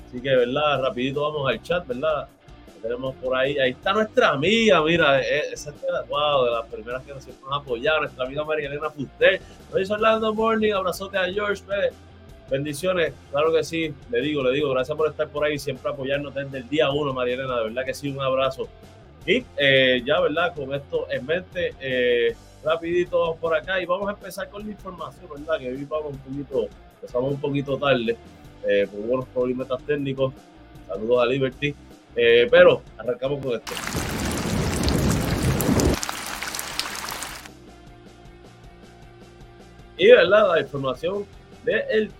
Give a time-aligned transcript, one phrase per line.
[0.08, 0.82] Así que, ¿verdad?
[0.82, 2.28] Rapidito vamos al chat, ¿verdad?
[2.80, 3.58] tenemos por ahí.
[3.58, 5.76] Ahí está nuestra amiga, mira, e, esa es
[6.08, 9.40] wow, de las primeras que nos ha apoyado, nuestra amiga María Elena Fuster.
[9.78, 11.62] Hizo Orlando Morning, abrazote a George,
[12.50, 16.34] bendiciones, claro que sí, le digo, le digo, gracias por estar por ahí, siempre apoyarnos
[16.34, 18.68] desde el día uno, María Elena, de verdad que sí, un abrazo.
[19.26, 20.54] Y eh, ya, ¿verdad?
[20.54, 22.34] Con esto en mente, eh,
[22.64, 25.58] rapidito por acá y vamos a empezar con la información, ¿verdad?
[25.58, 28.16] Que hoy vamos un poquito, empezamos un poquito tarde,
[28.66, 30.32] eh, por unos problemas técnicos.
[30.86, 31.74] Saludos a Liberty.
[32.16, 33.72] Eh, pero arrancamos con esto.
[39.96, 41.26] Y verdad, la información
[41.64, 42.10] del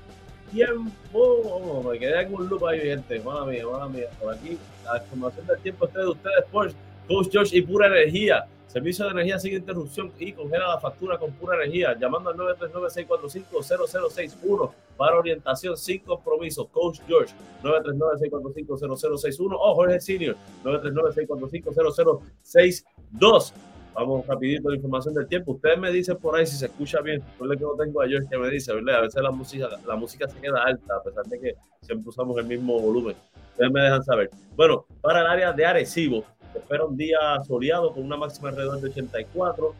[0.50, 0.92] tiempo.
[1.12, 3.20] Oh, me quedé en un loop ahí, gente.
[3.20, 4.06] Mala mía, mala mía.
[4.20, 6.72] Por aquí, la información del tiempo está de ustedes por
[7.06, 8.46] Coach George y Pura Energía.
[8.68, 11.98] Servicio de energía sin interrupción y congela la factura con pura energía.
[11.98, 16.66] Llamando al 939-645-0061 para orientación sin compromiso.
[16.66, 17.32] Coach George,
[17.62, 23.52] 939-645-0061 o Jorge Senior, 939-645-0062.
[23.94, 25.52] Vamos rapidito la información del tiempo.
[25.52, 27.22] Ustedes me dicen por ahí si se escucha bien.
[27.32, 28.96] Recuerden que no tengo a George que me dice, ¿verdad?
[28.96, 32.36] A veces la música, la música se queda alta, a pesar de que siempre usamos
[32.36, 33.16] el mismo volumen.
[33.52, 34.28] Ustedes me dejan saber.
[34.54, 38.80] Bueno, para el área de Arecibo, se espera un día soleado con una máxima alrededor
[38.80, 39.74] de 84.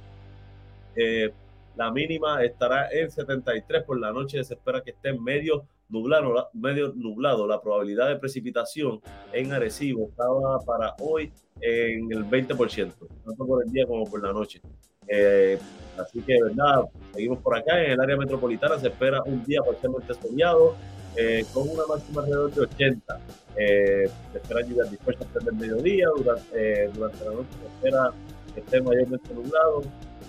[0.96, 1.32] Eh,
[1.76, 4.42] la mínima estará en 73 por la noche.
[4.44, 7.46] Se espera que esté medio nublado, medio nublado.
[7.46, 9.00] La probabilidad de precipitación
[9.32, 12.92] en Arecibo estaba para hoy en el 20%,
[13.24, 14.60] tanto por el día como por la noche.
[15.06, 15.58] Eh,
[15.98, 16.84] así que, verdad,
[17.14, 17.82] seguimos por acá.
[17.82, 20.74] En el área metropolitana se espera un día parcialmente soleado
[21.18, 23.20] eh, con una máxima alrededor de 80.
[23.56, 28.12] Eh, espera lluvias dispersas desde el mediodía, durante, eh, durante la noche se espera
[28.54, 29.82] que esté mayormente nublado,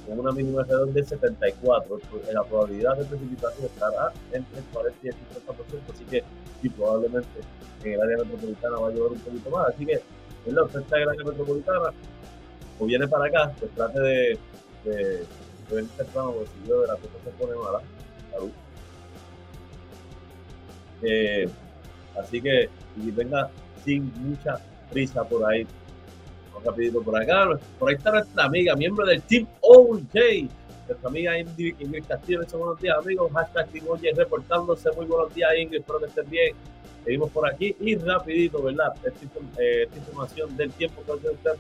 [0.07, 1.99] con una mínima alrededor de 74.
[2.33, 6.23] La probabilidad de precipitación estará entre 40 y 50%, así que
[6.59, 7.39] sí, probablemente
[7.83, 9.67] en el área metropolitana va a llover un poquito más.
[9.67, 10.01] Así que,
[10.47, 11.93] en la oferta del área metropolitana,
[12.79, 14.39] o viene para acá, pues trate de,
[14.85, 15.25] de, de
[15.69, 17.81] venir temprano, porque si la cosa se pone mala.
[18.31, 18.51] Salud.
[21.01, 21.49] Eh,
[22.19, 23.49] así que y venga
[23.83, 24.59] sin mucha
[24.91, 25.65] prisa por ahí.
[26.51, 27.47] Vamos rapidito por acá.
[27.77, 30.49] Por ahí está nuestra amiga, miembro del Team OJ.
[30.87, 32.41] Nuestra amiga Ingrid Castillo.
[32.51, 33.31] Buenos días, amigos.
[33.33, 34.89] Hashtag Team OJ reportándose.
[34.95, 35.79] Muy buenos días, Ingrid.
[35.79, 36.55] Espero que estén bien.
[37.05, 38.93] Seguimos por aquí y rapidito, ¿verdad?
[39.03, 39.25] Esta,
[39.59, 41.57] eh, información del tiempo que ustedes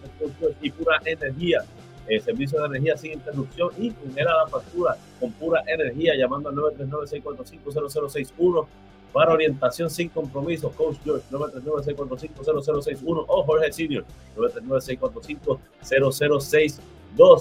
[0.61, 1.63] y pura energía.
[2.07, 6.55] Eh, servicio de energía sin interrupción y congela la factura con pura energía llamando al
[6.55, 8.65] 939-645-0061
[9.11, 16.79] para orientación sin compromiso, Coach George, 939-645-0061 o Jorge Senior, 939-645-0062.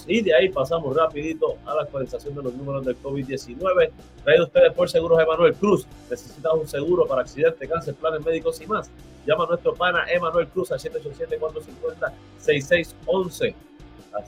[0.07, 3.91] Y de ahí pasamos rapidito a la actualización de los números del COVID-19.
[4.25, 5.87] Traído ustedes por Seguros Emanuel Cruz.
[6.11, 8.91] Necesitas un seguro para accidente, cáncer, planes médicos y más.
[9.27, 13.68] Llama a nuestro pana Emanuel Cruz al 787-450-6611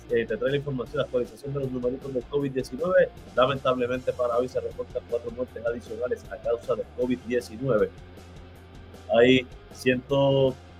[0.08, 3.08] te trae la información, la actualización de los numeritos del COVID-19.
[3.36, 7.88] Lamentablemente para hoy se reportan cuatro muertes adicionales a causa del COVID-19.
[9.18, 10.02] Hay 100,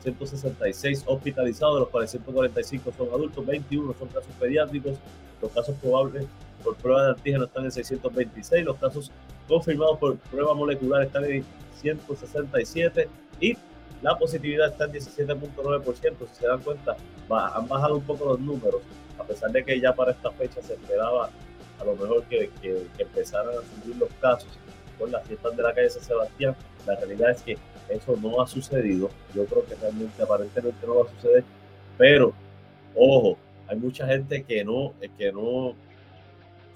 [0.02, 4.99] 166 hospitalizados, de los cuales 145 son adultos, 21 son casos pediátricos.
[5.41, 6.26] Los casos probables
[6.62, 9.11] por prueba de antígeno están en 626, los casos
[9.49, 11.44] confirmados por prueba molecular están en
[11.81, 13.08] 167
[13.41, 13.56] y
[14.02, 16.29] la positividad está en 17.9%.
[16.29, 16.97] Si se dan cuenta,
[17.29, 18.81] han bajado un poco los números,
[19.19, 21.31] a pesar de que ya para esta fecha se esperaba
[21.79, 22.50] a lo mejor que,
[22.99, 24.49] empezaran a subir los casos
[24.99, 26.57] con las fiestas de la calle San Sebastián.
[26.87, 29.11] La realidad es que eso no ha sucedido.
[29.35, 31.45] Yo creo que realmente aparentemente no va a suceder.
[31.97, 32.33] Pero,
[32.95, 35.75] ojo, hay mucha gente que no, que no,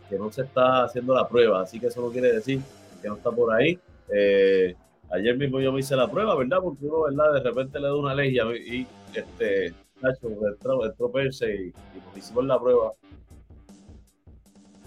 [0.09, 1.63] que no se está haciendo la prueba.
[1.63, 2.61] Así que eso no quiere decir
[3.01, 3.79] que no está por ahí.
[4.09, 4.75] Eh,
[5.15, 6.59] Ayer mismo yo me hice la prueba, ¿verdad?
[6.61, 7.35] Porque uno, ¿verdad?
[7.35, 12.45] De repente le da una ley y, este, Nacho, entró, entró Perse y, y hicimos
[12.47, 12.91] la prueba.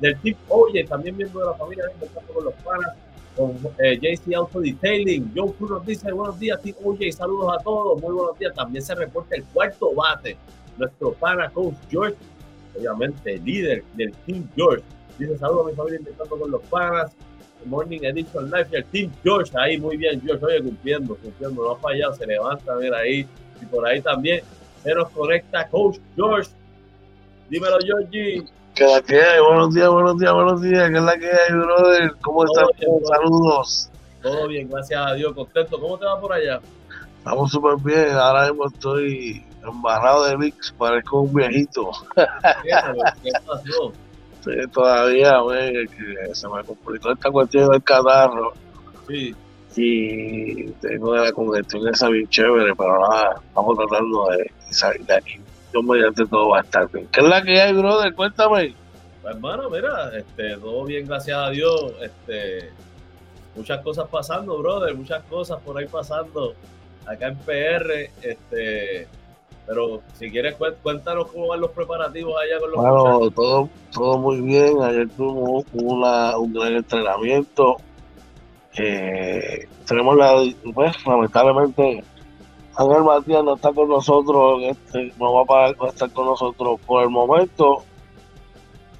[0.00, 1.92] del team Oye, también miembro de la familia de
[2.32, 2.94] con los panas,
[3.36, 5.32] con eh, JC Auto Detailing.
[5.34, 8.54] Joe Cruz nos dice buenos días, Team Oye, saludos a todos, muy buenos días.
[8.54, 10.36] También se reporta el cuarto bate,
[10.78, 12.16] nuestro pana coach George,
[12.76, 14.84] obviamente líder del Team George.
[15.18, 17.12] Dice saludos a mi familia intentando con los panas.
[17.66, 21.72] Morning Edition Live y el Team George ahí muy bien George oye cumpliendo cumpliendo no
[21.72, 23.26] ha fallado se levanta a ver ahí
[23.60, 24.40] y por ahí también
[24.82, 26.50] se nos conecta Coach George
[27.50, 28.44] dímelo Georgie
[28.78, 32.14] la que hay, buenos días, buenos días, buenos días, que es la que hay, brother,
[32.20, 32.66] ¿cómo están?
[33.04, 33.90] Saludos.
[34.22, 35.80] Todo bien, gracias a Dios, contento.
[35.80, 36.60] ¿Cómo te va por allá?
[37.18, 41.90] Estamos súper bien, ahora mismo estoy embarrado de VIX, parezco un viejito.
[42.14, 43.92] ¿Qué pasó?
[44.44, 48.52] Sí, todavía, güey, que se me complicó esta cuestión del catarro.
[49.06, 49.34] Sí.
[49.76, 55.40] Y tengo la congestión esa bien chévere, pero nada, estamos tratando de salir de aquí.
[55.72, 57.08] Yo mediante todo va a estar bien.
[57.12, 58.14] ¿Qué es la que hay, brother?
[58.14, 58.74] Cuéntame.
[59.22, 61.92] Pues, hermano, mira, este, todo bien, gracias a Dios.
[62.00, 62.70] Este,
[63.54, 66.54] muchas cosas pasando, brother, muchas cosas por ahí pasando
[67.06, 68.10] acá en PR.
[68.22, 69.06] Este,
[69.66, 74.40] pero si quieres, cuéntanos cómo van los preparativos allá con los Bueno, todo, todo muy
[74.40, 74.82] bien.
[74.82, 77.76] Ayer tuvimos una, un gran entrenamiento.
[78.76, 80.42] Eh, tenemos la,
[80.74, 82.02] pues, lamentablemente,
[82.80, 87.10] Ángel Matías no está con nosotros, este, no va a, estar con nosotros por el
[87.10, 87.84] momento.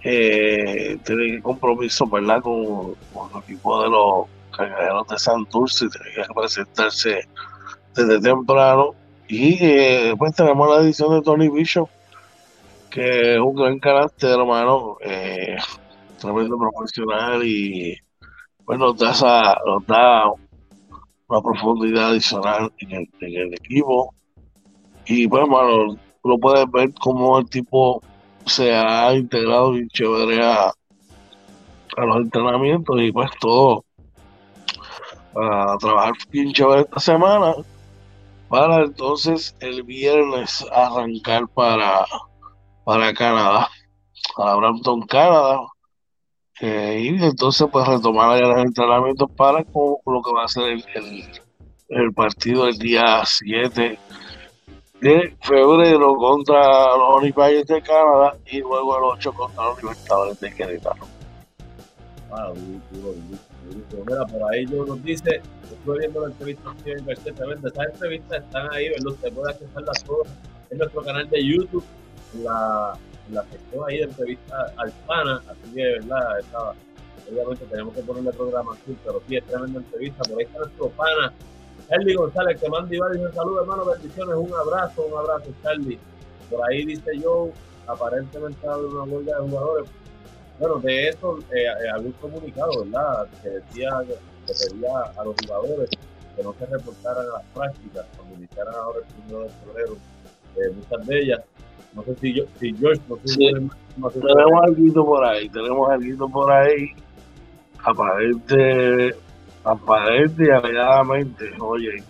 [0.04, 2.42] Eh, tiene compromiso, ¿verdad?
[2.42, 2.94] Con,
[3.34, 7.20] el equipo de los cargaderos de Santurce, tiene que presentarse
[7.94, 8.90] desde temprano.
[9.28, 11.88] Y eh, pues tenemos la edición de Tony Bishop,
[12.90, 15.56] que es un gran carácter, hermano, eh,
[16.18, 17.96] tremendo profesional y
[18.66, 20.24] bueno, pues, nos da, nos da
[21.30, 24.14] una profundidad adicional en el, en el equipo.
[25.06, 28.02] Y pues, hermano, lo puedes ver como el tipo
[28.46, 30.68] se ha integrado bien chévere a,
[31.96, 33.84] a los entrenamientos y pues todo
[35.36, 37.54] a trabajar bien chévere esta semana
[38.48, 42.04] para entonces el viernes arrancar para,
[42.84, 43.68] para Canadá,
[44.36, 45.60] para Brampton, Canadá.
[46.60, 50.84] Y entonces pues retomar los entrenamientos para con lo que va a ser el,
[51.88, 53.98] el, partido el día 7
[55.00, 60.54] de febrero contra los Univalles de Canadá y luego el 8 contra los Libertadores de
[60.54, 61.06] Querétaro.
[62.28, 62.54] Wow,
[64.06, 65.40] Mira, por ahí yo nos dice
[65.72, 67.32] estuve viendo la entrevista en García.
[67.32, 69.06] Esas entrevistas están ahí, ¿verdad?
[69.06, 70.28] Usted puede accesarlas todas
[70.70, 71.84] en nuestro canal de YouTube,
[72.42, 72.98] la,
[73.32, 75.42] la sección ahí de entrevista al pana.
[75.48, 76.40] Así que, ¿verdad?
[76.40, 76.74] Estaba,
[77.30, 80.22] obviamente tenemos que ponerle programación, pero sí es tremenda entrevista.
[80.24, 81.32] Por ahí está nuestro pana,
[81.88, 85.98] Charlie González, que manda y dice saludos, hermano, bendiciones, un abrazo, un abrazo, Charlie.
[86.48, 87.50] Por ahí dice yo,
[87.86, 89.90] aparentemente ha una huelga de jugadores.
[90.58, 93.26] Bueno, de eso eh, eh, un comunicado, ¿verdad?
[93.42, 95.90] Que decía que pedía a los jugadores
[96.36, 99.96] que no se reportaran a las prácticas cuando iniciaran ahora el primero de febrero,
[100.56, 101.40] eh, muchas de ellas.
[101.94, 103.16] No sé si, yo, si George, no
[104.10, 106.90] sé tenemos algo por ahí, tenemos algo por ahí,
[107.84, 109.14] aparente,
[109.64, 112.02] aparente y alegadamente, oye,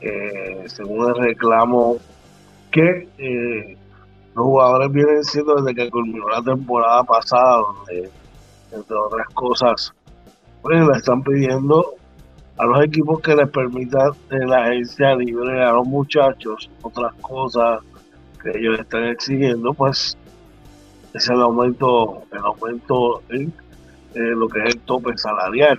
[0.00, 1.96] eh, según el reclamo
[2.70, 3.76] que eh,
[4.34, 8.10] los jugadores vienen siendo desde que culminó la temporada pasada, donde,
[8.72, 9.94] entre otras cosas,
[10.60, 11.94] pues le están pidiendo
[12.58, 17.80] a los equipos que les permitan en la agencia libre a los muchachos otras cosas
[18.44, 20.16] ellos están exigiendo, pues
[21.12, 23.52] es el aumento, el aumento en
[24.14, 25.78] lo que es el tope salarial.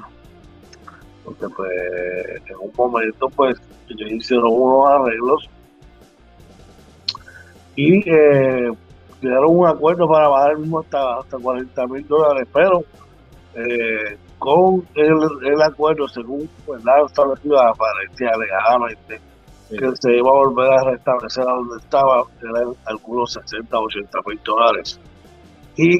[1.23, 3.57] Porque pues en un momento pues
[3.89, 5.49] ellos hicieron unos arreglos
[7.75, 8.71] y eh,
[9.21, 12.83] un acuerdo para bajar mismo hasta, hasta 40 mil dólares, pero
[13.55, 19.19] eh, con el, acuerdo, según pues, la establecido aparecía alegadamente,
[19.69, 24.19] que se iba a volver a restablecer a donde estaba, eran algunos 60 o 80
[24.27, 24.99] mil dólares.
[25.75, 25.99] Y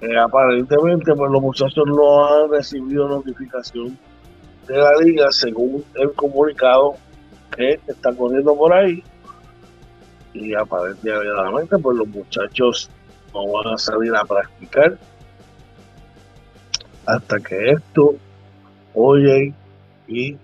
[0.00, 3.98] eh, aparentemente pues los muchachos no han recibido notificación
[4.66, 6.94] de la liga según el comunicado
[7.56, 9.02] que está corriendo por ahí
[10.34, 12.90] y aparentemente pues los muchachos
[13.34, 14.98] no van a salir a practicar
[17.06, 18.14] hasta que esto,
[18.94, 19.54] oye,
[20.06, 20.36] y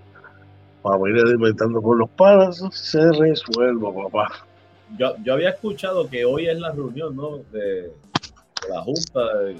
[0.85, 4.47] vamos a ir alimentando con los palas, se resuelva, papá.
[4.99, 7.39] Yo, yo había escuchado que hoy es la reunión, ¿no?
[7.51, 7.91] De,
[8.69, 9.57] la Junta de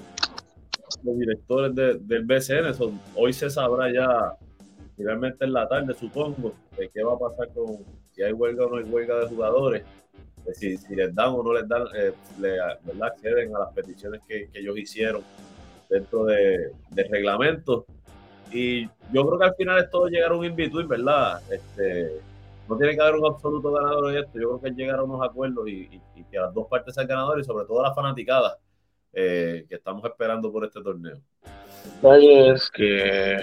[1.03, 2.73] los directores del BCN.
[3.15, 4.33] hoy se sabrá ya,
[4.95, 7.77] finalmente en la tarde, supongo, de qué va a pasar con
[8.11, 9.83] si hay huelga o no hay huelga de jugadores.
[10.53, 12.59] si, les dan o no les dan, eh, le,
[13.03, 15.21] acceden a las peticiones que, ellos hicieron
[15.89, 17.85] dentro de, del reglamento.
[18.55, 21.41] Y yo creo que al final es todo llegar a un in-between, ¿verdad?
[21.51, 22.21] Este,
[22.69, 24.39] no tiene que haber un absoluto ganador en esto.
[24.39, 25.89] Yo creo que es llegar a unos acuerdos y,
[26.31, 28.55] que las dos partes sean ganadores y sobre todo las fanaticadas
[29.11, 31.17] eh, que estamos esperando por este torneo.
[32.01, 33.35] Es que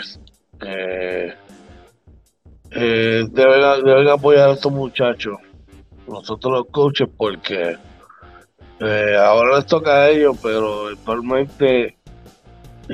[0.61, 1.35] eh,
[2.71, 5.37] deben, deben, apoyar a estos muchachos,
[6.09, 7.77] nosotros los coaches, porque
[8.81, 11.97] eh, ahora les toca a ellos, pero actualmente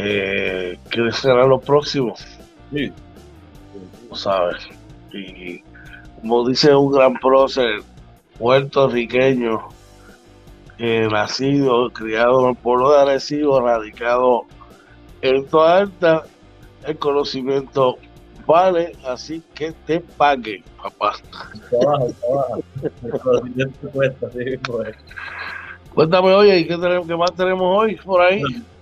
[0.00, 2.24] eh, quieren serán los próximos.
[2.72, 2.92] Sí.
[4.14, 4.66] ¿Sabes?
[5.12, 5.62] Y
[6.20, 7.82] como dice un gran prócer
[8.38, 9.68] puertorriqueño,
[10.78, 14.44] nacido, criado en el pueblo de Arecibo, radicado
[15.22, 16.24] en toda alta,
[16.86, 17.98] el conocimiento
[18.46, 21.14] vale, así que te pague, papá.
[21.68, 22.56] Trabaja, trabaja.
[24.64, 24.96] Pues.
[25.94, 28.40] Cuéntame, oye, ¿y qué, tenemos, qué más tenemos hoy por ahí?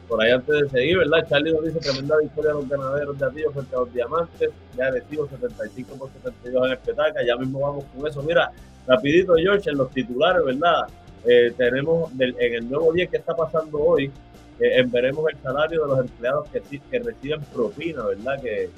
[0.09, 1.27] Por ahí antes de seguir, ¿verdad?
[1.29, 4.51] Charlie nos dice tremenda victoria de los ganaderos de Atillo frente a los diamantes.
[4.77, 7.25] Ya decido 75 por 72 en el petaca.
[7.27, 8.23] Ya mismo vamos con eso.
[8.23, 8.53] Mira,
[8.87, 10.87] rapidito, George, en los titulares, ¿verdad?
[11.25, 14.13] Eh, tenemos en el nuevo día que está pasando hoy,
[14.61, 18.41] eh, veremos el salario de los empleados que, que reciben propina, ¿verdad?
[18.41, 18.71] Que,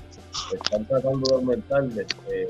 [0.53, 1.85] están tratando de aumentar.
[2.31, 2.49] Eh,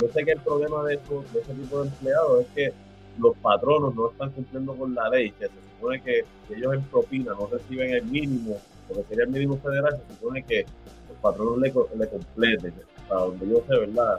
[0.00, 2.72] yo sé que el problema de, eso, de ese tipo de empleados es que
[3.18, 6.24] los patronos no están cumpliendo con la ley, que se supone que,
[6.54, 10.64] ellos en propina no reciben el mínimo, porque sería el mínimo federal, se supone que
[11.08, 12.74] los patronos le, le completen,
[13.08, 14.16] para donde yo sé, ¿verdad?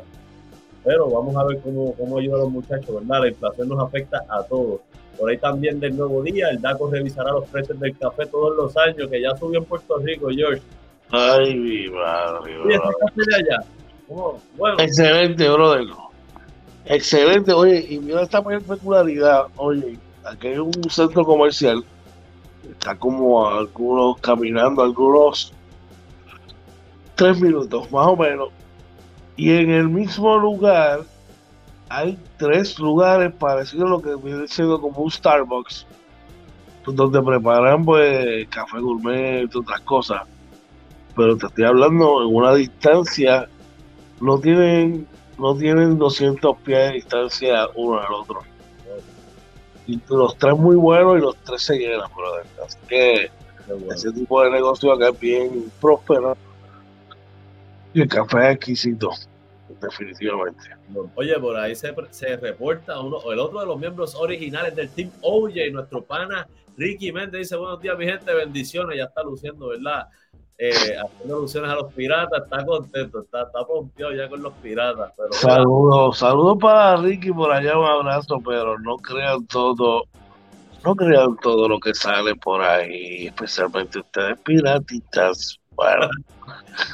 [0.83, 3.21] Pero vamos a ver cómo, cómo ayuda a los muchachos, ¿verdad?
[3.21, 4.81] La inflación nos afecta a todos.
[5.17, 8.75] Por ahí también del nuevo día, el DACO revisará los precios del café todos los
[8.75, 10.61] años, que ya subió en Puerto Rico, George.
[11.11, 12.57] Ay, mi madre.
[14.57, 14.79] Bueno.
[14.79, 15.85] Excelente, brother.
[16.85, 17.53] Excelente.
[17.53, 19.45] Oye, y mira esta peculiaridad.
[19.55, 21.83] Oye, aquí hay un centro comercial.
[22.69, 25.53] Está como algunos caminando, algunos
[27.15, 28.49] tres minutos, más o menos.
[29.35, 31.01] Y en el mismo lugar
[31.89, 35.85] hay tres lugares parecidos a lo que viene siendo como un Starbucks,
[36.85, 40.23] donde preparan pues café gourmet y otras cosas.
[41.15, 43.47] Pero te estoy hablando en una distancia,
[44.19, 45.07] no tienen,
[45.37, 48.52] no tienen 200 pies de distancia uno al otro.
[49.87, 52.45] Y los tres muy buenos y los tres se llenan, brother.
[52.65, 53.31] Así que
[53.93, 56.37] ese tipo de negocio acá es bien próspero.
[57.93, 59.11] Y el café es exquisito
[59.81, 60.63] definitivamente.
[61.15, 65.11] Oye, por ahí se, se reporta uno, el otro de los miembros originales del Team
[65.21, 70.07] OJ, nuestro pana Ricky Méndez, dice, buenos días mi gente, bendiciones, ya está luciendo, ¿verdad?
[70.57, 75.11] Eh, haciendo alusiones a los piratas, está contento, está, está pompeado ya con los piratas.
[75.31, 80.03] saludos, saludos para Ricky por allá, un abrazo, pero no crean todo,
[80.83, 85.59] no crean todo lo que sale por ahí, especialmente ustedes piratitas.
[85.71, 86.07] Bueno.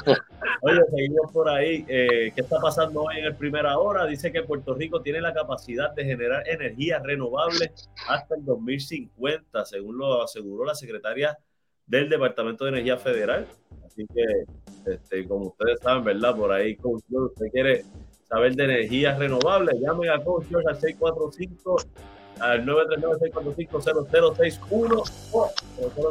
[0.62, 1.84] Oye, seguimos por ahí.
[1.86, 4.06] Eh, ¿Qué está pasando hoy en el primera hora?
[4.06, 7.72] Dice que Puerto Rico tiene la capacidad de generar energía renovable
[8.08, 11.36] hasta el 2050, según lo aseguró la secretaria
[11.90, 13.46] del Departamento de Energía Federal.
[13.84, 14.24] Así que,
[14.90, 16.34] este, como ustedes saben, ¿verdad?
[16.36, 17.84] Por ahí, Coach George, usted quiere
[18.28, 21.76] saber de energías renovables, llamen a Coach George al 645
[22.38, 25.50] al 939-645-0061 o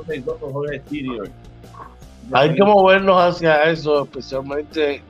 [0.06, 0.82] 062 con Jorge.
[2.32, 5.02] Hay que movernos hacia eso, especialmente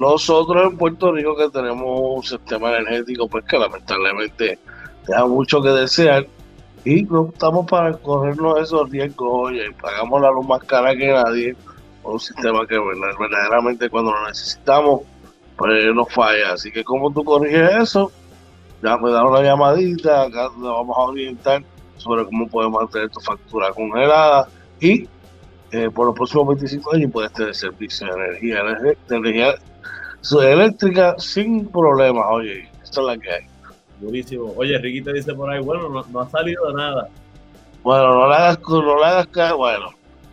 [0.00, 4.58] nosotros en Puerto Rico que tenemos un sistema energético pues que lamentablemente
[5.06, 6.26] deja mucho que desear
[6.86, 11.56] y no estamos para corrernos esos riesgos, oye, pagamos la luz más cara que nadie
[12.04, 15.00] un sistema que verdaderamente cuando lo necesitamos
[15.56, 18.12] pues nos falla, así que como tú corriges eso,
[18.82, 21.64] ya me dan una llamadita, acá nos vamos a orientar
[21.96, 25.08] sobre cómo podemos mantener tu factura congelada y
[25.72, 29.54] eh, por los próximos 25 años puedes tener servicio de energía, de energía
[30.42, 32.26] eléctrica sin problemas.
[32.30, 33.55] Oye, esto es la que hay.
[34.00, 34.52] Buenísimo.
[34.56, 37.08] Oye, Ricky te dice por ahí, bueno, no, ha salido nada.
[37.82, 39.56] Bueno, no le hagas, no le hagas caso.
[39.56, 39.90] Bueno,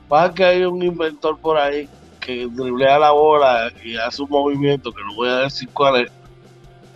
[0.08, 1.88] pasa que hay un inventor por ahí
[2.19, 6.12] que driblea la bola y hace un movimiento que no voy a decir cuál es,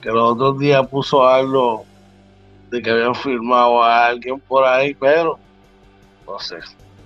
[0.02, 1.86] que los otros días puso algo
[2.70, 5.38] de que habían firmado a alguien por ahí, pero
[6.26, 6.58] no sé,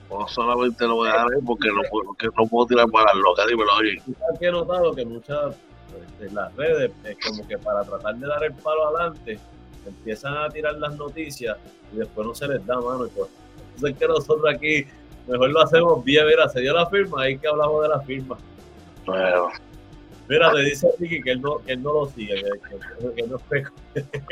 [0.09, 3.47] o solamente lo voy a dar porque no, porque no puedo tirar para las locas,
[3.47, 4.01] dímelo, oye.
[4.39, 5.55] he notado que muchas
[6.19, 9.39] de las redes, es como que para tratar de dar el palo adelante,
[9.85, 11.57] empiezan a tirar las noticias
[11.93, 13.07] y después no se les da mano.
[13.15, 13.29] Pues.
[13.75, 14.85] Entonces que nosotros aquí
[15.27, 18.37] mejor lo hacemos bien, mira, se dio la firma, ahí que hablamos de la firma.
[19.05, 19.49] Bueno,
[20.31, 23.35] Mira, te dice Ricky que él no, que él no lo sigue, que, que, no
[23.51, 23.67] es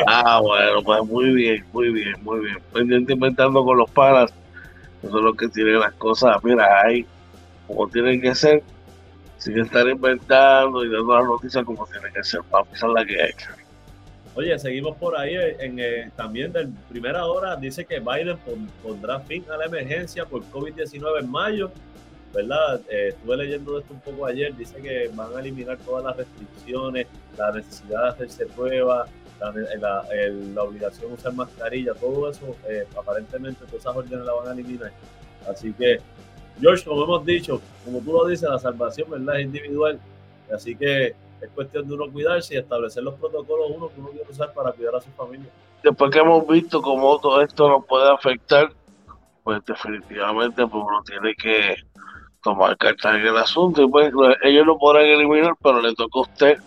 [0.08, 2.58] Ah, bueno, pues muy bien, muy bien, muy bien.
[2.72, 4.34] Pendiente inventando con los panas.
[5.04, 7.06] Eso es lo que tienen las cosas, mira, ahí,
[7.68, 8.64] como tienen que ser,
[9.40, 12.42] sin estar inventando y dando las noticias como tienen que ser.
[12.52, 13.32] Vamos a la que hay.
[14.36, 17.56] Oye, seguimos por ahí en, eh, también de primera hora.
[17.56, 18.38] Dice que Biden
[18.84, 21.72] pondrá fin a la emergencia por COVID-19 en mayo.
[22.34, 22.80] ¿Verdad?
[22.90, 24.56] Eh, estuve leyendo esto un poco ayer.
[24.56, 31.08] Dice que van a eliminar todas las restricciones, la necesidad de hacerse pruebas, la, obligación
[31.08, 32.56] de usar mascarilla, todo eso.
[32.70, 34.92] Eh, aparentemente, todas esas órdenes la van a eliminar.
[35.50, 36.00] Así que,
[36.60, 39.40] George, como hemos dicho, como tú lo dices, la salvación ¿verdad?
[39.40, 40.00] es individual.
[40.54, 41.08] Así que
[41.42, 44.72] es cuestión de uno cuidarse y establecer los protocolos uno que uno quiere usar para
[44.72, 45.50] cuidar a su familia.
[45.84, 48.72] Después que hemos visto cómo todo esto nos puede afectar,
[49.44, 51.76] pues definitivamente pues uno tiene que
[52.44, 54.12] tomar cartas en el asunto y pues
[54.44, 56.58] ellos lo podrán eliminar, pero le toca a usted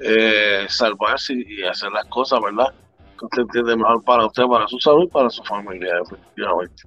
[0.00, 2.72] eh, salvarse y hacer las cosas, ¿verdad?
[3.18, 6.82] Que usted entiende mejor para usted, para su salud y para su familia, definitivamente.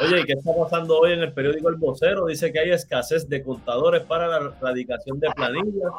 [0.00, 2.26] Oye, ¿y qué está pasando hoy en el periódico El Vocero?
[2.26, 5.92] Dice que hay escasez de contadores para la radicación de planillas.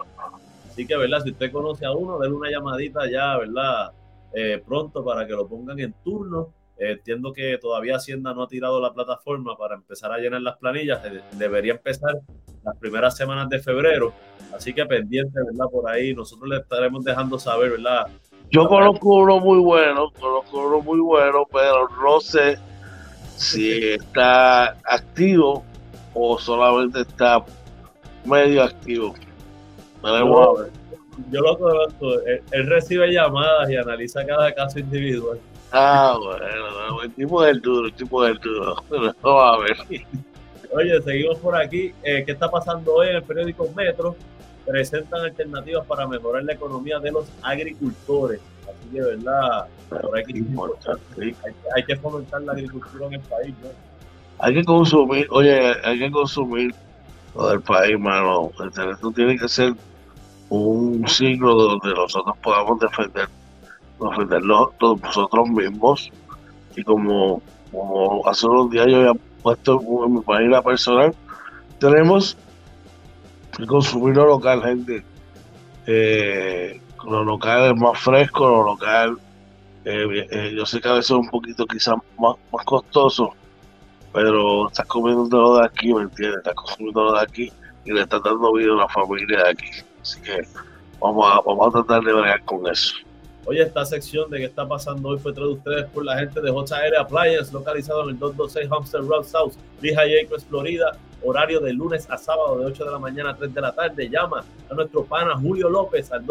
[0.70, 1.22] Así que, ¿verdad?
[1.24, 3.92] Si usted conoce a uno, denle una llamadita ya, ¿verdad?
[4.34, 6.54] Eh, pronto para que lo pongan en turno.
[6.78, 10.58] Eh, entiendo que todavía Hacienda no ha tirado la plataforma para empezar a llenar las
[10.58, 11.02] planillas.
[11.38, 12.20] debería empezar
[12.66, 14.12] las primeras semanas de febrero.
[14.54, 15.72] Así que pendiente, ¿verdad?
[15.72, 18.08] Por ahí nosotros le estaremos dejando saber, ¿verdad?
[18.52, 22.60] Yo conozco uno muy bueno, conozco uno muy bueno, pero no sé
[23.36, 25.64] si está activo
[26.14, 27.44] o solamente está
[28.26, 29.16] medio activo.
[31.32, 35.40] Yo lo conozco, él, recibe llamadas y analiza cada caso individual.
[35.72, 38.76] Ah, bueno, el tipo del duro, el tipo del duro.
[39.22, 40.06] Vamos a ver.
[40.72, 41.94] Oye, seguimos por aquí.
[42.04, 44.16] Eh, ¿Qué está pasando hoy en el periódico Metro?
[44.66, 48.42] Presentan alternativas para mejorar la economía de los agricultores.
[48.64, 49.68] Así que, ¿verdad?
[51.76, 53.70] Hay, que fomentar la agricultura en el país, ¿no?
[54.40, 56.74] Hay que consumir, oye, hay que consumir
[57.34, 58.52] todo el país, mano.
[58.66, 59.74] Esto tiene que ser
[60.50, 63.30] un ciclo donde nosotros podamos defender,
[64.00, 66.12] defenderlo nosotros mismos.
[66.76, 71.16] Y como, como hace unos días yo había puesto en mi página personal,
[71.80, 72.38] tenemos
[73.58, 75.06] que consumir lo local, gente.
[75.88, 79.18] Eh, lo local es más fresco, lo local,
[79.86, 83.30] eh, eh, yo sé que a veces es un poquito quizás más, más costoso,
[84.12, 86.40] pero estás comiendo lo de aquí, ¿me entiendes?
[86.40, 87.52] Estás consumiendo lo de aquí
[87.86, 89.70] y le estás dando vida a la familia de aquí.
[90.02, 90.42] Así que
[91.00, 92.96] vamos a, vamos a tratar de bregar con eso.
[93.46, 96.50] Oye, esta sección de qué está pasando hoy fue traída ustedes por la gente de
[96.50, 100.98] JR Appliance, localizado en el 226 Homestead Road South, Lehigh Acres, Florida.
[101.24, 104.10] Horario de lunes a sábado de 8 de la mañana a 3 de la tarde.
[104.10, 106.24] Llama a nuestro pana Julio López al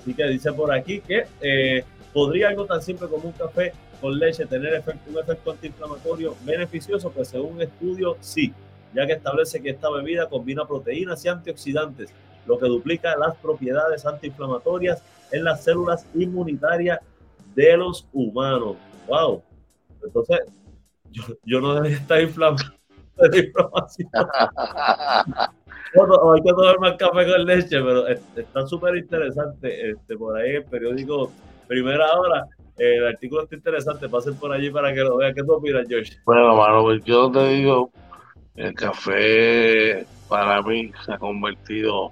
[0.07, 4.17] Así que dice por aquí que eh, podría algo tan simple como un café con
[4.17, 8.53] leche tener efecto, un efecto antiinflamatorio beneficioso, pues según un estudio sí
[8.93, 12.09] ya que establece que esta bebida combina proteínas y antioxidantes,
[12.45, 17.01] lo que duplica las propiedades antiinflamatorias en las células inmunitarias
[17.53, 18.77] de los humanos.
[19.09, 19.43] ¡Wow!
[20.05, 20.39] Entonces,
[21.43, 22.63] yo, no debería estar inflamado.
[25.93, 29.91] hay que tomar más café con leche, pero está súper interesante.
[29.91, 31.31] Este, por ahí el periódico
[31.67, 32.45] Primera Hora,
[32.77, 34.09] el artículo está interesante.
[34.09, 35.33] Pasen por allí para que lo vean.
[35.33, 36.13] ¿Qué tú opinas, George?
[36.25, 37.91] Bueno, mano, pues yo te digo,
[38.55, 42.11] el café para mí se ha convertido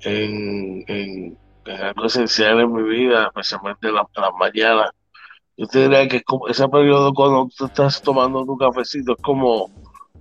[0.00, 4.06] en, algo esencial en mi vida, especialmente en, las
[4.38, 4.90] mañanas.
[5.56, 9.70] Yo te diría que ese periodo cuando tú estás tomando tu cafecito es como,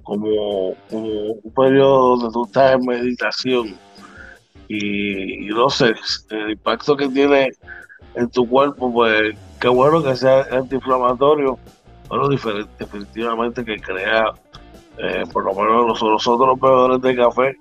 [0.04, 3.76] como, un periodo donde tú estás en meditación
[4.68, 5.94] y, no sé,
[6.30, 7.52] el impacto que tiene
[8.16, 11.60] en tu cuerpo, pues qué bueno que sea antiinflamatorio,
[12.10, 14.34] pero definitivamente que crea
[14.98, 17.58] eh, por lo menos nosotros, los bebedores de café,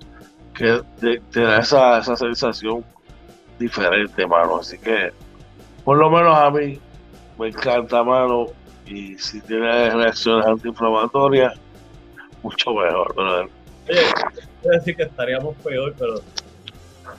[0.55, 2.85] que te, da esa, esa sensación
[3.59, 4.59] diferente, mano.
[4.59, 5.11] Así que,
[5.85, 6.79] por lo menos a mí,
[7.39, 8.47] me encanta, mano.
[8.87, 11.59] Y si tiene reacciones antiinflamatorias,
[12.43, 13.49] mucho mejor, pero
[13.89, 14.03] Oye,
[14.63, 16.21] voy a decir que estaríamos peor, pero.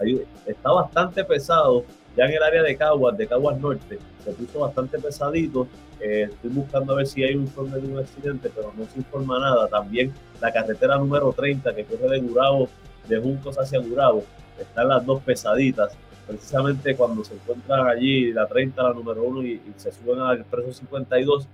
[0.00, 1.84] ahí está bastante pesado,
[2.16, 5.68] ya en el área de Caguas, de Caguas Norte, se puso bastante pesadito.
[6.00, 8.98] Eh, estoy buscando a ver si hay un informe de un accidente, pero no se
[8.98, 9.68] informa nada.
[9.68, 12.68] También la carretera número 30 que corre de Gurabo,
[13.08, 14.24] de Juncos hacia Gurabo,
[14.58, 15.96] están las dos pesaditas.
[16.26, 20.72] Precisamente cuando se encuentran allí la 30, la número 1 y, se suben al expreso
[20.72, 21.48] 52,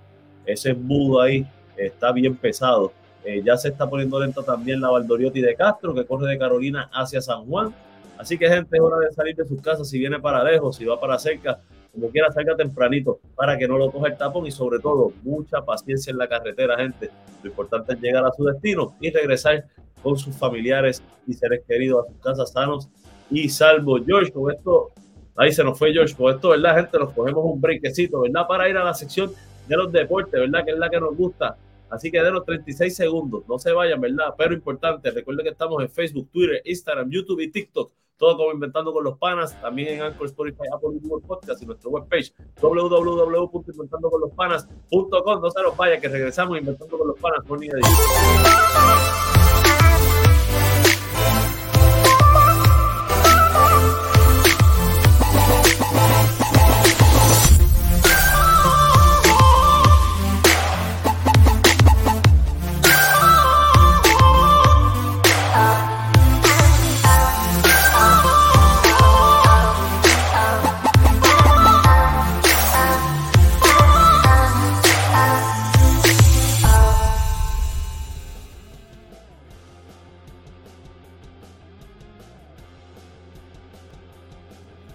[0.46, 2.92] ese embudo ahí está bien pesado.
[3.24, 6.90] Eh, ya se está poniendo lento también la Valdoriotti de Castro, que corre de Carolina
[6.92, 7.74] hacia San Juan.
[8.18, 9.88] Así que, gente, es hora de salir de sus casas.
[9.88, 11.60] Si viene para lejos, si va para cerca,
[11.92, 15.64] como quiera, salga tempranito para que no lo coja el tapón y, sobre todo, mucha
[15.64, 17.10] paciencia en la carretera, gente.
[17.42, 19.64] Lo importante es llegar a su destino y regresar
[20.02, 22.88] con sus familiares y seres queridos a sus casas sanos
[23.30, 24.02] y salvos.
[24.06, 24.92] George, con esto,
[25.36, 26.98] ahí se nos fue George, con esto, ¿verdad, gente?
[26.98, 28.46] Nos cogemos un brequecito, ¿verdad?
[28.46, 29.32] Para ir a la sección
[29.68, 30.64] de los deportes, ¿verdad?
[30.64, 31.56] Que es la que nos gusta.
[31.90, 34.34] Así que denos 36 segundos, no se vayan, ¿verdad?
[34.36, 38.92] Pero importante, recuerden que estamos en Facebook, Twitter, Instagram, YouTube y TikTok todo como Inventando
[38.92, 45.42] con los Panas, también en Anchor, Spotify, Apple Google Podcast y nuestra webpage www.inventandoconlospanas.com.
[45.42, 47.44] No se los vaya, que regresamos Inventando con los Panas.
[47.46, 47.70] Morning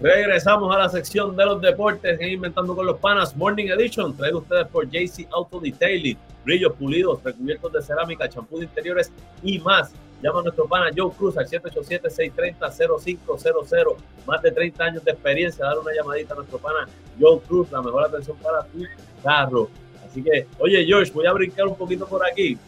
[0.00, 4.38] Regresamos a la sección de los deportes en Inventando con los Panas Morning Edition, traído
[4.38, 9.92] ustedes por JC Auto Detailing, brillos pulidos, recubiertos de cerámica, champú de interiores y más.
[10.22, 13.96] Llama a nuestro pana Joe Cruz al 787-630-0500.
[14.26, 15.64] Más de 30 años de experiencia.
[15.64, 16.86] Dar una llamadita a nuestro pana
[17.18, 18.84] Joe Cruz, la mejor atención para tu
[19.22, 19.70] carro.
[20.06, 22.58] Así que, oye, George, voy a brincar un poquito por aquí.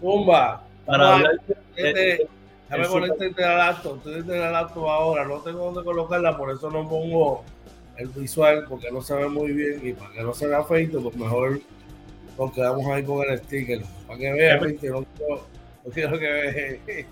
[0.00, 0.62] Fumba.
[0.84, 1.40] Para hablar
[1.74, 2.28] de,
[2.68, 6.88] Déjame ponerte el acto, estoy en el ahora, no tengo dónde colocarla, por eso no
[6.88, 7.44] pongo
[7.96, 11.00] el visual, porque no se ve muy bien y para que no se vea feito,
[11.00, 11.60] pues mejor
[12.36, 15.06] nos quedamos ahí con el sticker, para que vean, que no
[15.94, 16.80] quiero, que vean.
[16.86, 17.06] Hey,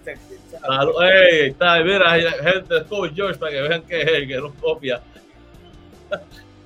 [1.50, 5.00] está, mira, gente, es George, para que vean que es el que nos copia.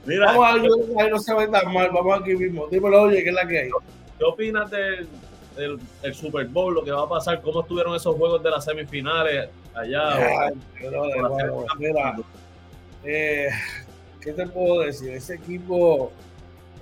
[0.06, 3.22] mira, vamos a ver, ahí no se ve tan mal, vamos aquí mismo, dímelo, oye,
[3.22, 3.70] ¿qué es la que hay?
[4.18, 5.06] ¿Qué opinas del
[5.58, 9.48] el, Super Bowl, lo que va a pasar, cómo estuvieron esos juegos de las semifinales
[9.74, 10.50] allá.
[13.04, 13.48] Eh,
[14.20, 15.10] ¿qué te puedo decir?
[15.12, 16.10] Ese equipo,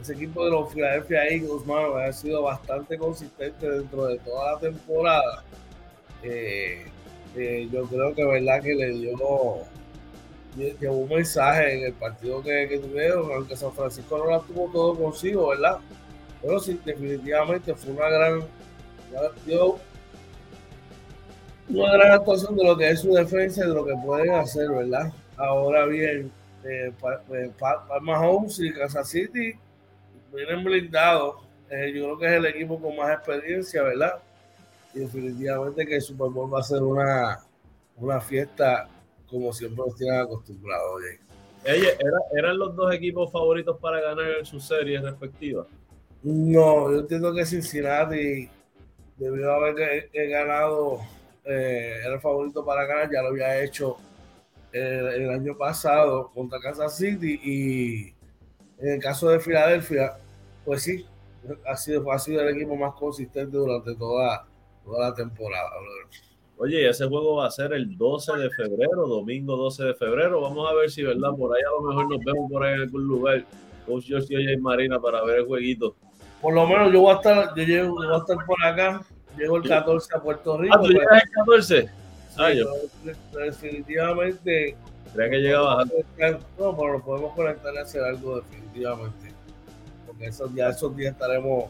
[0.01, 5.45] ese equipo de los Philadelphia Eagles, ha sido bastante consistente dentro de toda la temporada.
[6.23, 6.87] Eh,
[7.37, 9.13] eh, yo creo que verdad que le dio
[10.57, 14.71] llevó un mensaje en el partido que, que, tuvieron, aunque San Francisco no la tuvo
[14.73, 15.79] todo consigo, ¿verdad?
[16.41, 18.41] Pero sí, definitivamente fue una gran
[19.45, 19.79] dio
[21.69, 24.69] una gran actuación de lo que es su defensa y de lo que pueden hacer,
[24.71, 25.13] ¿verdad?
[25.37, 26.31] Ahora bien,
[26.65, 26.93] eh,
[27.33, 29.55] eh Palma Homes y Kansas City
[30.35, 31.37] vienen blindados.
[31.71, 34.15] Eh, yo creo que es el equipo con más experiencia, ¿verdad?
[34.95, 37.41] Y definitivamente que el Super va a ser una,
[37.97, 38.89] una fiesta
[39.29, 41.03] como siempre nos tienen acostumbrados.
[42.33, 45.67] ¿eran los dos equipos favoritos para ganar sus series respectivas?
[46.23, 48.49] No, yo entiendo que Cincinnati
[49.17, 51.01] debió haber ganado,
[51.45, 53.97] eh, era el favorito para ganar, ya lo había hecho
[54.73, 58.15] el, año pasado contra Kansas City y
[58.79, 60.17] en el caso de Filadelfia,
[60.65, 61.07] pues sí,
[61.67, 64.47] ha sido, ha sido el equipo más consistente durante toda,
[64.85, 65.71] toda la temporada.
[66.59, 70.41] Oye, ese juego va a ser el 12 de febrero, domingo 12 de febrero.
[70.41, 71.31] Vamos a ver si, ¿verdad?
[71.37, 73.45] Por ahí a lo mejor nos vemos por ahí en algún lugar.
[73.87, 75.95] Coach Josh y Marina para ver el jueguito.
[76.41, 79.01] Por lo menos yo voy a estar, yo llego, voy a estar por acá.
[79.37, 80.75] Llego el 14 a Puerto Rico.
[80.77, 81.91] Ah, ¿tú llegas el 14?
[82.39, 82.67] Ah, yo.
[83.33, 84.77] Definitivamente.
[85.15, 89.33] Creía que llegaba No, pero lo podemos conectar y hacer algo definitivamente.
[90.07, 91.65] Porque esos días, esos días estaremos,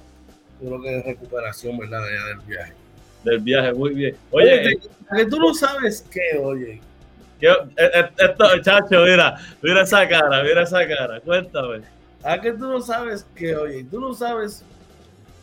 [0.60, 2.02] yo creo que de recuperación, ¿verdad?
[2.02, 2.72] De del viaje.
[3.24, 4.16] Del viaje, muy bien.
[4.30, 4.78] Oye, oye
[5.16, 6.80] que tú no sabes qué, oye.
[7.40, 11.82] Eh, eh, esto, chacho, mira, mira esa cara, mira esa cara, cuéntame.
[12.26, 13.84] ¿A que tú no sabes qué, oye?
[13.84, 14.64] Tú no sabes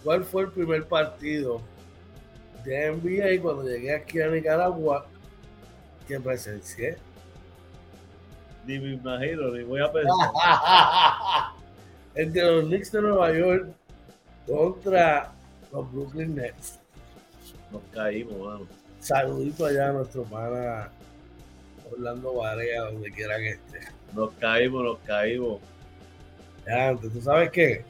[0.03, 1.61] cuál fue el primer partido
[2.65, 5.05] de NBA cuando llegué aquí a Nicaragua
[6.05, 6.97] que presencié.
[8.65, 10.29] Ni me imagino, ni voy a pensar.
[12.15, 13.69] Entre los Knicks de Nueva York
[14.45, 15.31] contra
[15.71, 16.79] los Brooklyn Nets.
[17.71, 18.67] Nos caímos, mano.
[18.99, 20.89] Saludito allá a nuestro pana
[21.89, 23.79] Orlando Varea, donde quiera que esté.
[24.13, 25.61] Nos caímos, nos caímos.
[26.67, 27.83] Antes, ¿tú sabes qué?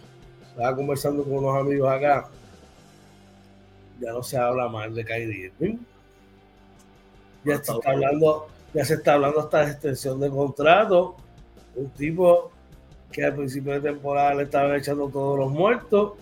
[0.50, 2.30] Estaba conversando con unos amigos acá.
[4.00, 5.78] Ya no se habla mal de Kyrie Irving.
[7.44, 11.16] Ya se está hablando, ya se está hablando hasta de extensión de contrato.
[11.76, 12.52] Un tipo
[13.12, 16.14] que al principio de temporada le estaban echando todos los muertos.